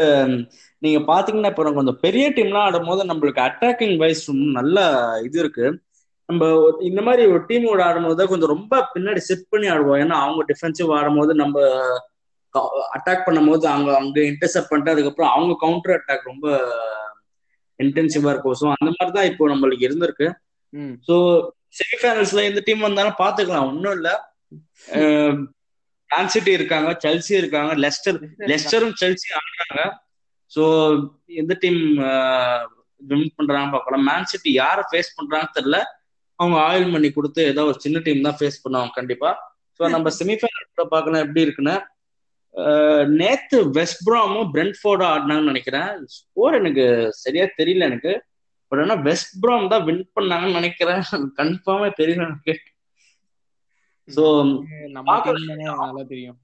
[0.82, 4.24] நீங்க பாத்தீங்கன்னா இப்போ கொஞ்சம் பெரிய டீம்லாம் ஆடும்போது நம்மளுக்கு அட்டாக்கிங் வைஸ்
[4.58, 4.78] நல்ல
[5.22, 5.66] இது இருக்கு.
[6.28, 6.44] நம்ம
[6.80, 10.00] இந்த மாதிரி ஒரு டீமோட ஆடும்போது கொஞ்சம் ரொம்ப பின்னாடி செட் பண்ணி ஆடுவோம்.
[10.04, 11.56] ஏன்னா அவங்க டிஃபென்சிவ் ஆடும்போது நம்ம
[12.96, 16.46] அட்டாக் பண்ணும்போது அங்க அங்க இன்டர்செப்ட் பண்ணிட்டு அதுக்கப்புறம் அவங்க கவுண்டர் அட்டாக் ரொம்ப
[17.78, 18.56] இன்டென்சிவா இருக்கும்.
[18.60, 20.28] ஸோ அந்த மாதிரி தான் இப்போ நம்மளுக்கு இருந்திருக்கு.
[21.08, 21.14] ஸோ
[21.78, 23.68] செமிஃபைனல்ஸ்ல எந்த டீம் வந்தாலும் பாத்துக்கலாம்.
[23.68, 24.08] ஒன்றும் இல்ல.
[26.34, 28.18] சிட்டி இருக்காங்க செல்சி இருக்காங்க லெஸ்டர்
[28.50, 29.82] லெஸ்டரும் செல்சி ஆடுறாங்க.
[30.52, 30.62] ஸோ
[31.40, 31.80] எந்த டீம்
[33.00, 34.04] வின் பண்றாங்க பார்க்கலாம்.
[34.10, 35.78] மேன் சிட்டி யாரை ஃபேஸ் பண்றாங்கன்னு தெரியல.
[36.38, 39.30] அவங்க ஆயில் மணி கொடுத்து ஏதோ ஒரு சின்ன டீம் தான் ஃபேஸ் பண்ணுவாங்க கண்டிப்பா.
[39.80, 41.76] ஸோ நம்ம செமிஃபைனல் பார்க்கலாம் எப்படி இருக்குன்னு.
[43.20, 45.90] நேத்து வெஸ்ட் ப்ராமும் பிரென்ஃபோர்டும் ஆடினாங்கன்னு நினைக்கிறேன்.
[46.16, 46.84] ஸ்கோர் எனக்கு
[47.24, 48.12] சரியா தெரியல எனக்கு.
[48.72, 51.02] பட் ஆனா வெஸ்ட் ப்ராம் தான் வின் பண்ணாங்கன்னு நினைக்கிறேன்.
[51.40, 52.64] கன்ஃபார்மா தெரியல எனக்கு ஸோ நம்ம பார்க்கலாம்.
[52.64, 53.95] டீம் தானே நல்லா
[56.06, 56.38] தெரியும்.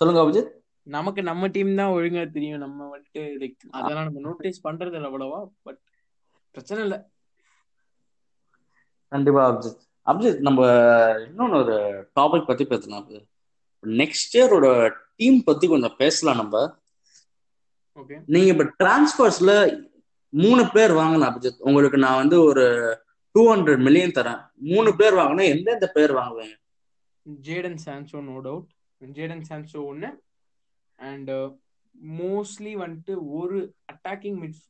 [0.00, 0.50] சொல்லுங்க அபிஜித்.
[0.86, 2.58] நமக்கு நம்ம டீம் தான் ஒழுங்கா தெரியும்.
[2.58, 5.80] நம்ம வந்துட்டு லைக் அதெல்லாம் நம்ம நோட்டீஸ் பண்றது இல்ல அவ்வளவா பட்
[6.54, 6.96] பிரச்சனை இல்ல.
[9.12, 9.80] கண்டிப்பா அபிஜித்.
[10.06, 10.60] அபிஜித் நம்ம
[11.26, 11.76] இன்னொன்னு ஒரு
[12.20, 13.08] டாபிக் பத்தி பேசலாம்
[13.84, 14.66] நெக்ஸ்ட் இயரோட
[15.16, 16.76] டீம் பத்தி கொஞ்சம் பேசலாம் நம்ம.
[17.96, 19.52] ஓகே நீங்க இப்ப டிரான்ஸ்பர்ஸ்ல
[20.32, 21.58] மூணு பேர் வாங்கலாம் அபிஜித்.
[21.58, 22.64] உங்களுக்கு நான் வந்து ஒரு
[23.34, 24.40] டூ ஹண்ட்ரட் மில்லியன் தரேன்.
[24.70, 26.56] மூணு பேர் வாங்கினா எந்தெந்த பேர் வாங்குவீங்க
[27.26, 28.70] Jadon Sancho no doubt
[29.00, 30.10] Jadon Sancho ஒன்று
[30.98, 31.30] அண்ட்
[32.18, 33.58] மோஸ்ட்லி வந்துட்டு ஒரு
[33.92, 34.60] அட்டாக்கிங் மிட்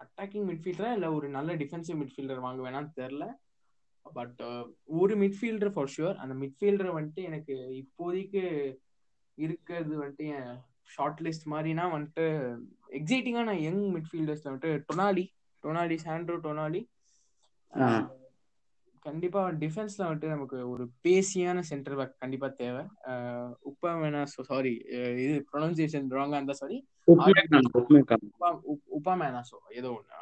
[0.00, 3.26] அட்டாக்கிங் மிட்ஃபீல்டரா இல்லை ஒரு நல்ல டிஃபென்சிவ் மிட்ஃபீல்டர் வாங்க வேணாம்னு தெரில
[4.06, 4.40] பட்
[5.00, 8.42] ஒரு மிட்ஃபீல்டர் ஃபார் ஷுர் அந்த மிட்ஃபீல்டர் வந்துட்டு எனக்கு இப்போதைக்கு
[9.38, 10.50] இருக்கிறது வந்துட்டு என்
[10.84, 12.24] ஷார்ட் லிஸ்ட் மாதிரினா வந்துட்டு
[13.00, 15.24] எக்ஸைட்டிங்கான யங் மிட்ஃபீல்டர்ஸ்ல வந்துட்டு டொனாலி
[15.64, 16.80] டொனாலி சாண்ட்ரோ டொனாலி.
[19.00, 22.84] கண்டிப்பா டிஃபென்ஸ்ல வந்துட்டு நமக்கு ஒரு பேசியான சென்டர் பேக் கண்டிப்பா தேவை.
[23.64, 24.74] உப்பா வேணா சாரி
[25.22, 26.86] இது ப்ரொனன்சியேஷன் ராங்கா இருந்தா சாரி.
[28.10, 30.20] உப்பா உப்- உப்பா மேனாசோ ஏதோ ஒண்ணு.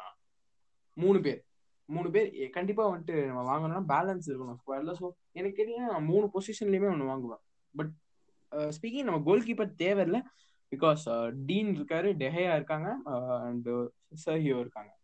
[0.93, 1.43] மூணு பேர்
[1.85, 4.57] மூணு பேர் கண்டிப்பா வந்துட்டு நம்ம வாங்கணும்னா பேலன்ஸ் இருக்கணும்.
[4.61, 7.41] ஸ்குவாட்ல ஸோ எனக்கு கேட்டீங்கன்னா மூணு பொசிஷன்லயுமே ஒன்று வாங்குவேன்.
[7.75, 7.91] பட்
[8.51, 10.21] ஸ்பீக்கிங் நம்ம கோல் கீப்பர் தேவையில்ல
[10.75, 12.97] பிகாஸ் டீன் இருக்காரு டெஹையா இருக்காங்க
[13.41, 13.69] அண்ட்
[14.25, 14.99] சர்ஹியோ இருக்காங்க.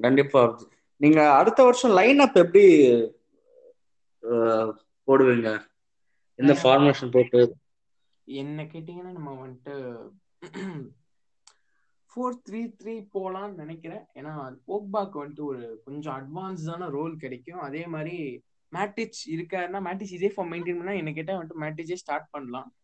[0.00, 0.60] கண்டிப்பா.
[0.96, 2.64] நீங்க அடுத்த வருஷம் லைன் அப் எப்படி
[5.06, 5.60] போடுவீங்க?
[6.52, 7.54] up- ஃபார்மேஷன் போட்டு?
[8.24, 10.08] என்ன கேட்டீங்கன்னா நம்ம வந்துட்டு
[12.16, 14.04] ஃபோர் த்ரீ த்ரீ போலாம்னு நினைக்கிறேன்.
[14.14, 17.58] ஏன்னா போக்பாக்கு வந்துட்டு ஒரு கொஞ்சம் அட்வான்ஸ்டான ரோல் கிடைக்கும்.
[17.58, 22.74] அதே மாதிரி மேட்டிச் இருக்காருன்னா மேட்டிச் இதே ஃபார்ம் மெயின்டைன் பண்ணா என்ன கேட்டா வந்துட்டு மேட்டிச்சே ஸ்டார்ட் பண்ணலாம்.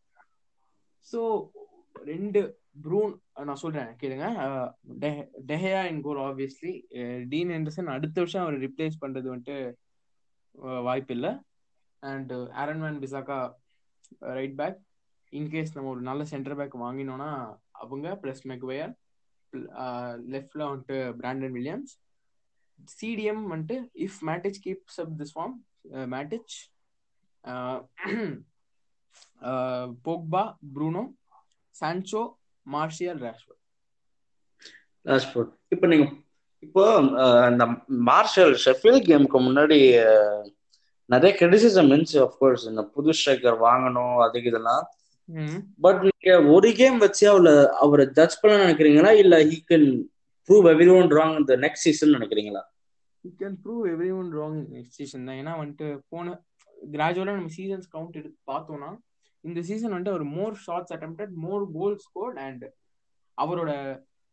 [1.13, 1.49] ஸோ
[2.07, 2.41] ரெண்டு
[2.83, 3.13] ப்ரூன்
[3.45, 4.27] நான் சொல்றேன் கேளுங்க.
[5.47, 6.73] De Gea in goal obviously
[7.29, 9.57] Dean Henderson அடுத்த வருஷம் அவர் ரிப்ளேஸ் பண்றது வந்துட்டு
[10.87, 11.33] வாய்ப்பு இல்லை
[12.03, 13.39] and Aaron Wan Bissaka
[14.33, 14.79] right back
[15.33, 17.31] in case நம்ம ஒரு நல்ல சென்டர் பேக் வாங்கினோம்னா
[17.83, 18.93] அவங்க ப்ளஸ் மெக்வயர்
[20.33, 21.93] லெஃப்ட்ல வந்துட்டு பிராண்டன் வில்லியம்ஸ்
[22.93, 25.57] சிடிஎம் வந்துட்டு if Matic keeps up this form
[26.09, 26.57] Matic
[30.05, 30.43] Pogba
[30.75, 31.03] Bruno
[31.81, 32.23] Sancho
[32.67, 33.61] Martial Rashford
[35.07, 36.07] Rashford இப்போ நீங்க
[36.67, 36.83] இப்போ
[37.53, 37.65] இந்த
[38.09, 39.79] மார்ஷல் ஷெஃபில் கேமுக்கு முன்னாடி
[41.11, 44.85] நிறைய கிரிட்டிசிசம் இருந்துச்சு அஃப்கோர்ஸ் இந்த புது ஸ்ட்ரைக்கர் வாங்கணும் அதுக்கு இதெல்லாம்.
[45.85, 47.49] பட் நீங்க ஒரு கேம் வச்சு அவள
[47.85, 49.11] அவரை ஜட்ஜ் பண்ண நினைக்கிறீங்களா?
[49.23, 49.89] இல்ல he can
[50.49, 50.67] prove
[50.99, 52.63] everyone wrong இந்த நெக்ஸ்ட் சீசன் நினைக்கிறீங்களா?
[53.25, 53.83] You can prove
[54.21, 55.39] everyone wrong next season தான்.
[55.43, 56.37] ஏன்னா வந்துட்டு போன
[56.95, 58.91] கிராஜுவலாக நம்ம சீசன்ஸ் கவுண்ட் எடுத்து பார்த்தோம்னா
[59.49, 62.65] இந்த சீசன் வந்துட்டு அவர் more shots attempted more goal scored and
[63.39, 63.73] அவரோட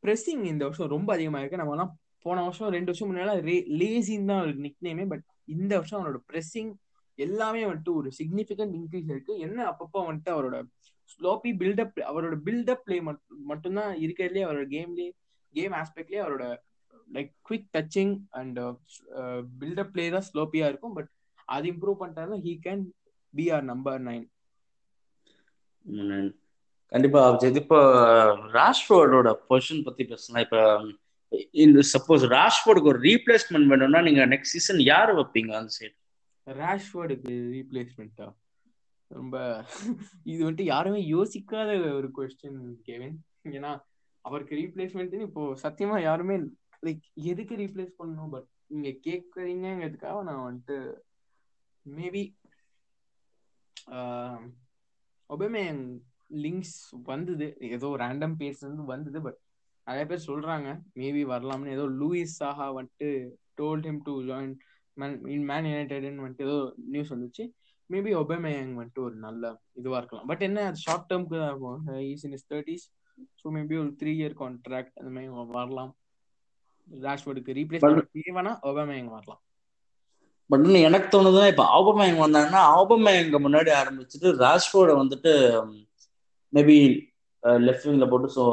[0.03, 1.61] ப்ரெஸ்ஸிங் இந்த வருஷம் ரொம்ப அதிகமாக இருக்கு.
[1.63, 1.91] நம்மலாம்
[2.25, 6.71] போன வருஷம் ரெண்டு வருஷம் முன்னாடி லேசின்னு தான் அவருக்கு நிக்னேமே பட் இந்த வருஷம் அவரோட ப்ரெஸ்ஸிங்
[7.19, 9.33] எல்லாமே வந்துட்டு ஒரு சிக்னிஃபிகண்ட் இன்க்ரீஸ் இருக்கு.
[9.45, 10.57] என்ன அப்பப்போ வந்துட்டு அவரோட
[11.13, 12.97] ஸ்லோப்பி பில்டப் அவரோட பில்டப் பிளே
[13.51, 15.11] மட்டும்தான் இருக்கிறதுலே அவரோட கேம்லேயே
[15.53, 16.45] கேம் ஆஸ்பெக்ட்லேயே அவரோட
[17.15, 18.59] like quick touching and
[19.61, 20.95] buildup play தான் ஸ்லோப்பியா இருக்கும்.
[20.97, 21.09] பட்
[21.55, 22.83] அது இம்ப்ரூவ் பண்ணிட்டாருன்னா he can
[23.33, 24.25] be our number nine
[26.91, 27.61] கண்டிப்பா அபிஜித்.
[27.63, 27.79] இப்போ
[28.57, 30.43] ராஷ்ஃபோர்டோட பொசிஷன் பத்தி பேசலாம்.
[30.47, 30.61] இப்போ
[31.63, 35.95] இந்த சப்போஸ் ராஷ்ஃபோர்டுக்கு ஒரு ரீப்ளேஸ்மெண்ட் வேணும்னா நீங்க நெக்ஸ்ட் சீசன் யார் வைப்பீங்க அந்த சைடு
[36.47, 38.27] ராஷ்ஃபோர்டுக்கு ரீப்ளேஸ்மெண்ட்டா
[39.11, 39.35] ரொம்ப
[40.31, 43.15] இது வந்துட்டு யாருமே யோசிக்காத ஒரு கொஸ்டின் கேவின்.
[43.57, 43.71] ஏன்னா
[44.25, 46.35] அவருக்கு ரீப்ளேஸ்மெண்ட்னு இப்போ சத்தியமா யாருமே
[46.87, 48.31] லைக் எதுக்கு ரீப்ளேஸ் பண்ணணும்?
[48.35, 50.77] பட் நீங்க கேட்குறீங்கிறதுக்காக நான் வந்துட்டு
[51.85, 52.23] மேபி
[55.29, 55.63] ஒபேமே
[56.43, 56.77] லிங்க்ஸ்
[57.11, 57.47] வந்தது.
[57.75, 59.39] ஏதோ ரேண்டம் பேர்ஸ் வந்து வந்தது பட்
[59.87, 60.69] நிறைய பேர் சொல்றாங்க.
[61.01, 61.75] மேபி வரலாம்னு.
[61.75, 63.07] ஏதோ லூயிஸ் சாஹா வந்துட்டு
[63.61, 64.53] told him to join
[64.97, 65.17] Man
[65.51, 66.59] Man யுனைடெட்னு வந்துட்டு ஏதோ
[66.93, 67.43] நியூஸ் வந்துச்சு.
[67.89, 69.43] மேபி ஒபேமேயங் வந்துட்டு ஒரு நல்ல
[69.79, 70.27] இதுவா இருக்கலாம்.
[70.31, 71.79] பட் என்ன அது ஷார்ட் டேர்ம்க்கு தான் இருக்கும்.
[72.11, 72.85] He's in his thirties
[73.41, 75.91] so maybe ஒரு த்ரீ இயர் கான்ட்ராக்ட் அந்த மாதிரி வரலாம்.
[76.91, 79.41] ராஷ்வர்டுக்கு ரீப்ளேஸ் பண்ண தேவைன்னா ஒபேமேயங் வரலாம்.
[80.49, 85.31] பட் இன்னும் எனக்கு தோணுதுன்னா இப்ப ஆபமேயங் வந்தாங்கன்னா ஆபமேயங்க முன்னாடி ஆரம்பிச்சுட்டு ராஷ்போர்டை வந்துட்டு
[86.53, 86.77] மேபி
[87.67, 88.45] லெஃப்ட் விங்ல போட்டு ஸோ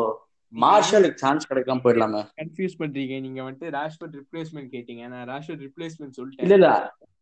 [0.53, 2.21] மார்ஷலுக்கு சான்ஸ் கிடைக்காம போயிடலாமே.
[2.43, 3.15] கன்ஃபியூஸ் பண்றீங்க.
[3.25, 5.03] நீங்க வந்துட்டு ராஷ்வர்ட் ரிப்ளேஸ்மெண்ட் கேட்டீங்க.
[5.13, 6.55] நான் ராஷ்வர்ட் ரிப்ளேஸ்மெண்ட் இல்ல சொல்லிட்டேன்.
[6.57, 6.69] இல்ல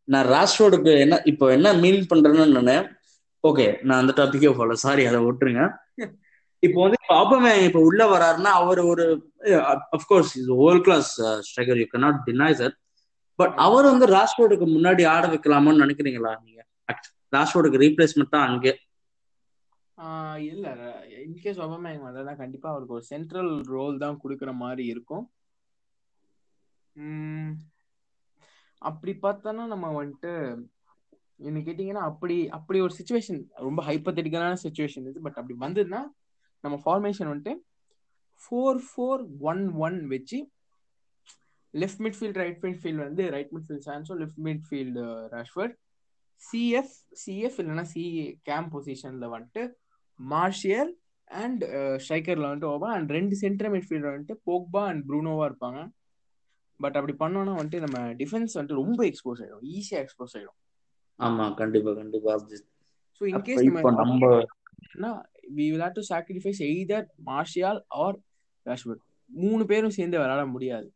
[0.09, 2.77] நான் ராஷ்போர்டுக்கு என்ன இப்போ என்ன மீன் பண்றேன்னு நானு
[3.45, 5.63] ஓகே நான் அந்த டாபிக்கே போல சாரி அதை விட்டுருங்க.
[6.63, 9.07] இப்போ வந்து இப்போ ஆபமேயங் இப்போ உள்ள வராருன்னா அவர் ஒரு
[9.97, 11.11] of course is whole class
[11.49, 12.75] striker you cannot deny that.
[13.39, 16.61] But அவர் வந்து ராஷ்போர்டுக்கு முன்னாடி ஆட வைக்கலாமான்னு நினைக்கிறீங்களா நீங்க?
[17.37, 18.73] ராஷ்போர்டுக்கு ரீப்ளேஸ்மெண்ட் தான் அங்கே.
[20.53, 20.67] இல்ல.
[21.27, 25.25] இன்கேஸ் ஒபமேயங் வந்தா கண்டிப்பா அவருக்கு ஒரு சென்ட்ரல் ரோல் தான் கொடுக்குற மாதிரி இருக்கும்.
[28.83, 30.33] அப்படி பார்த்தோன்னா நம்ம வந்துட்டு
[31.49, 35.25] என்ன கேட்டீங்கன்னா அப்படி அப்படி ஒரு சுச்சுவேஷன் ரொம்ப ஹைப்பத்தட்டிக்கலான சுச்சுவேஷன் இது.
[35.27, 36.03] பட் அப்படி வந்ததுன்னா
[36.65, 37.55] நம்ம ஃபார்மேஷன் வந்துட்டு
[38.43, 40.39] ஃபோர் ஃபோர் ஒன் ஒன் வச்சு
[41.75, 45.75] லெஃப்ட் மிட்ஃபீல்ட் ரைட் மிட்ஃபீல்ட் வந்து right midfield Sancho left midfield Rashford
[46.43, 48.03] CF CF இல்லைன்னா சி
[48.51, 49.63] கேம் பொசிஷன்ல வந்துட்டு
[50.21, 50.93] மார்ஷியல்
[51.31, 51.63] அண்ட்
[52.05, 55.81] ஸ்ட்ரைக்கர்ல வந்துட்டு ஓபா அண்ட் ரெண்டு சென்டர் மிட்ஃபீல்டர் வந்துட்டு போக்பா அண்ட் ப்ரூனோவா இருப்பாங்க.
[56.81, 59.65] பட் அப்படி பண்ணோம்னா வந்துட்டு நம்ம டிஃபென்ஸ் வந்துட்டு ரொம்ப எக்ஸ்போஸ் ஆயிடும்.
[59.77, 60.59] ஈஸியா எக்ஸ்போஸ் ஆயிடும்.
[61.21, 62.33] ஆமா கண்டிப்பா கண்டிப்பா
[63.21, 63.65] ஸோ இன்கேஸ்
[64.93, 65.11] நம்ம
[65.57, 68.17] we will have to sacrifice either Martial or
[68.67, 70.89] Rashford மூணு பேரும் சேர்ந்து விளையாட முடியாது.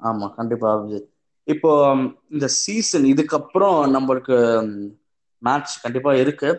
[0.00, 1.08] ஆமா கண்டிப்பா அபிஜித்.
[1.46, 1.70] இப்போ
[2.30, 4.36] இந்த சீசன் இதுக்கப்புறம் நம்மளுக்கு
[5.42, 6.50] மேட்ச் கண்டிப்பா இருக்கு.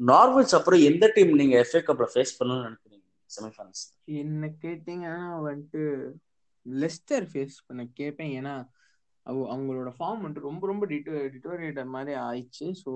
[0.00, 3.06] நார்வெஜ் அப்புறம் எந்த டீம் நீங்க எஃப்ஏ கப்ல ஃபேஸ் பண்ணணும்னு நினைக்கிறீங்க?
[3.30, 3.84] செமிஃபைனல்ஸ்
[4.20, 5.82] என்ன கேட்டீங்கன்னா வந்துட்டு
[6.66, 8.54] லெஸ்டர் ஃபேஸ் பண்ண கேட்பேன் ஏன்னா
[9.50, 12.66] அவங்களோட ஃபார்ம் வந்துட்டு ரொம்ப ரொம்ப டிட்டோ டிட்டோரியேட்டர் மாதிரி ஆயிடுச்சு.
[12.82, 12.90] ஸோ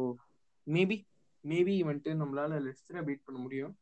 [0.67, 0.97] மேபி
[1.45, 3.73] மேபி வந்துட்டு நம்மளால லெஸ்டரை பீட் பண்ண முடியும்.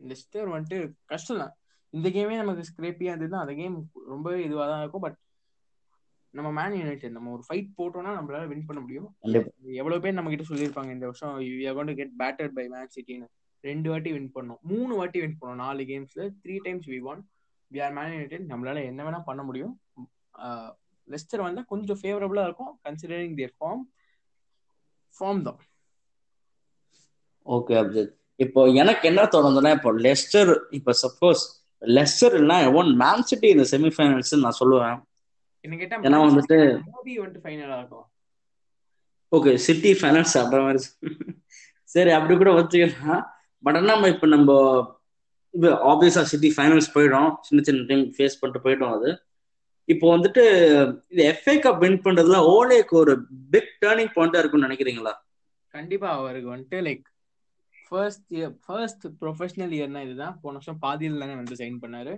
[0.00, 1.54] லெஸ்டர் வந்துட்டு கஷ்டம் தான்
[1.92, 5.04] இந்த கேமே நமக்கு ஸ்க்ரேப்பியாக இருந்ததுன்னா அந்த கேம் ரொம்பவே இதுவாக தான் இருக்கும்.
[5.06, 5.18] பட்
[6.38, 9.08] நம்ம மேன் யுனைடெட் நம்ம ஒரு ஃபைட் போட்டோம்னா நம்மளால வின் பண்ண முடியும்.
[9.80, 12.92] எவ்வளவு பேர் நம்ம கிட்ட சொல்லியிருப்பாங்க இந்த வருஷம் you are going to get battered by Man
[12.96, 13.28] சிட்டின்னு
[13.64, 14.60] ரெண்டு வாட்டி வின் பண்ணோம்.
[14.72, 15.60] மூணு வாட்டி வின் பண்ணோம்.
[15.64, 17.20] நாலு கேம்ஸ்ல three times we won
[17.70, 19.74] we are Man United நம்மளால என்ன வேணா பண்ண முடியும்.
[21.08, 22.72] லெஸ்டர் வந்தா கொஞ்சம் ஃபேவரபிளா இருக்கும்.
[22.86, 23.84] கன்சிடரிங் தியர் ஃபார்ம்
[25.16, 25.60] ஃபார்ம் தான்.
[27.56, 28.14] ஓகே அபிஜித்
[28.44, 31.42] இப்போ எனக்கு என்ன தோணுதுன்னா இப்போ லெஸ்டர் இப்போ சப்போஸ்
[31.82, 34.98] லெஸ்டர் இல்லைன்னா ஒன் மேன் சிட்டி இந்த செமிஃபைனல்ஸ் நான் சொல்லுவேன்.
[35.64, 36.58] என்ன கேட்டா ஏன்னா வந்துட்டு
[36.94, 38.06] மூவி வந்துட்டு ஃபைனலா இருக்கும்.
[39.32, 41.16] ஓகே சிட்டி ஃபைனல்ஸ் மாதிரி சொல்லு.
[41.94, 43.24] சரி அப்படி கூட வச்சுக்கலாம்
[43.64, 44.52] பட் ஆனால் நம்ம இப்போ நம்ம
[45.54, 47.30] இது ஆப்வியஸா சிட்டி ஃபைனல்ஸ் போயிடும்.
[47.46, 49.10] சின்ன சின்ன டைம் ஃபேஸ் பண்ணிட்டு போயிட்டோம் அது.
[49.88, 50.42] இப்போ வந்துட்டு
[51.12, 53.14] இது எஃப்ஏ கப் வின் பண்றதுல ஓலேக்கு ஒரு
[53.54, 55.12] பிக் டேர்னிங் பாயிண்டா இருக்கும்னு நினைக்கிறீங்களா?
[55.74, 57.06] கண்டிப்பா அவருக்கு வந்துட்டு like
[57.88, 60.36] first year first professional இயர்னா இதுதான்.
[60.42, 62.14] போன வருஷம் பாதியில தானே வந்து சைன் பண்ணாரு.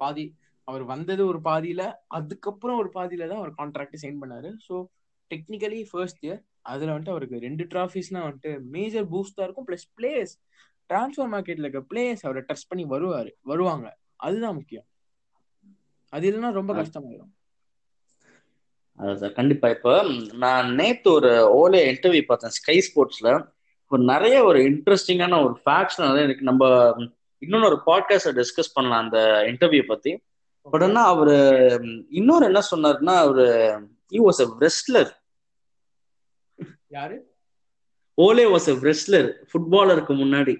[0.00, 0.24] பாதி
[0.70, 1.82] அவர் வந்தது ஒரு பாதியில
[2.18, 4.50] அதுக்கப்புறம் ஒரு பாதியில தான் அவர் கான்ட்ராக்ட் சைன் பண்ணாரு.
[4.66, 4.74] ஸோ
[5.30, 6.40] டெக்னிக்கலி ஃபர்ஸ்ட் இயர்
[6.72, 9.68] அதுல வந்துட்டு அவருக்கு ரெண்டு டிராஃபிஸ்லாம் வந்துட்டு மேஜர் பூஸ்டா இருக்கும்.
[9.68, 10.34] பிளஸ் பிளேயர்ஸ்
[10.90, 13.86] டிரான்ஸ்ஃபர் மார்க்கெட்ல இருக்க பிளேயர்ஸ் அவரை டச் பண்ணி வருவாரு வருவாங்க.
[14.26, 14.86] அதுதான் முக்கியம்.
[16.12, 17.34] அது இல்லைன்னா ரொம்ப கஷ்டமாயிடும்
[19.36, 19.66] கண்டிப்பா.
[19.74, 19.92] இப்போ
[20.42, 21.30] நான் நேத்து ஒரு
[21.60, 23.28] ஓலே இன்டர்வியூ பார்த்தேன் ஸ்கை ஸ்போர்ட்ஸ்ல
[23.90, 26.48] ஒரு நிறைய ஒரு இன்ட்ரெஸ்டிங்கான ஒரு ஃபேக்ட்ஸ் நிறைய இருக்கு.
[26.50, 26.64] நம்ம
[27.42, 30.12] இன்னொன்னு ஒரு பாட்காஸ்ட் டிஸ்கஸ் பண்ணலாம் அந்த இன்டர்வியூ பத்தி.
[30.66, 31.36] பட் ஆனா அவரு
[32.12, 33.46] இன்னொரு என்ன சொன்னாருன்னா அவரு
[34.12, 35.10] ஹி வாஸ் அ ரெஸ்லர்
[36.90, 37.16] யாரு?
[38.18, 40.54] ஓலே வாஸ் அ ரெஸ்லர் ஃபுட்பாலருக்கு முன்னாடி.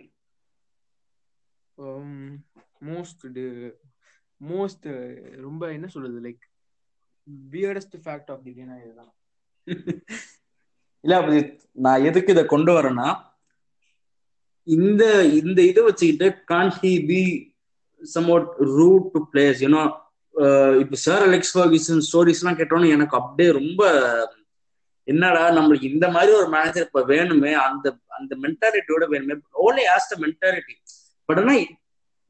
[2.89, 3.25] மோஸ்ட்
[4.41, 4.87] மோஸ்ட்
[5.43, 6.45] ரொம்ப என்ன சொல்றது like
[7.53, 9.13] weirdest fact of the டேனா இதுதான்.
[11.05, 11.37] இல்ல அப்படி
[11.79, 13.09] நான் எதுக்கு இதை கொண்டு வரேன்னா
[14.67, 15.03] இந்த
[15.41, 17.21] இந்த இதை வச்சுக்கிட்டு can he be
[18.03, 19.83] somewhat rude to players you know
[20.81, 23.83] இப்போ சார் அலெக்ஸ் ஃபர்கிசன் ஸ்டோரிஸ் எல்லாம் கேட்டோன்னு எனக்கு அப்படியே ரொம்ப
[25.09, 29.35] என்னடா நம்மளுக்கு இந்த மாதிரி ஒரு மேனேஜர் இப்போ வேணுமே அந்த அந்த மென்டாலிட்டியோட வேணுமே.
[29.67, 30.75] Only as the mentality
[31.29, 31.55] but ஆனா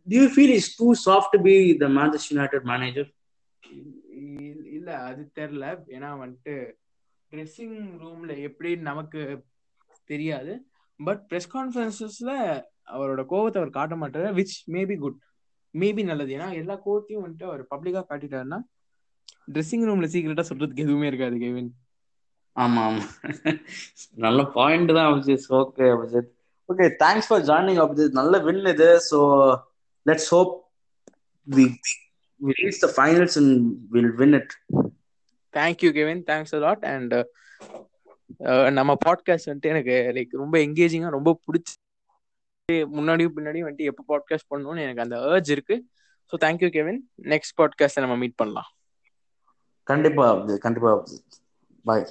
[0.07, 3.09] do you feel is too soft be the Manchester United manager
[4.77, 6.55] இல்ல அது தெரியல ஏன்னா வந்துட்டு
[7.33, 9.21] ட்ரெஸ்ஸிங் ரூம்ல எப்படி நமக்கு
[10.11, 10.53] தெரியாது.
[11.01, 12.31] பட் ப்ரெஸ் கான்ஃபரன்சஸ்ல
[12.89, 15.19] அவரோட கோவத்தை அவர் காட்ட மாட்டாரு விச் மேபி குட்
[15.75, 16.31] மேபி நல்லது.
[16.37, 18.59] ஏன்னா எல்லா கோவத்தையும் வந்துட்டு அவர் பப்ளிக்கா காட்டிட்டாருன்னா
[19.53, 21.71] ட்ரெஸ்ஸிங் ரூம்ல சீக்கிரட்டா சொல்றதுக்கு எதுவுமே இருக்காது கெவின்
[22.57, 23.03] ஆமா ஆமா.
[24.25, 25.47] நல்ல பாயிண்ட் தான் Abhijit.
[25.61, 26.31] Okay Abhijit.
[26.69, 28.19] Okay thanks for joining Abhijit.
[28.21, 28.89] நல்ல வின் இது.
[29.11, 29.21] So
[30.07, 30.53] let's hope
[31.47, 31.65] we
[32.41, 33.51] we reach the finals and
[33.93, 34.51] we'll win it.
[35.55, 37.15] Thank you Kevin thanks lot and
[38.79, 41.75] நம்ம பாட்காஸ்ட் வந்துட்டு எனக்கு லைக் ரொம்ப எங்கேஜிங்காக ரொம்ப பிடிச்சி
[42.71, 45.77] முன்னாடியும் பின்னாடியும் வந்துட்டு எப்போ பாட்காஸ்ட் பண்ணணும்னு எனக்கு அந்த ஏர்ஜ் இருக்கு.
[46.31, 48.69] ஸோ தேங்க்யூ கெவின் நெக்ஸ்ட் பாட்காஸ்ட்டை நம்ம மீட் பண்ணலாம்.
[49.83, 50.27] கண்டிப்பா
[50.59, 51.05] கண்டிப்பா.
[51.85, 52.07] பாய்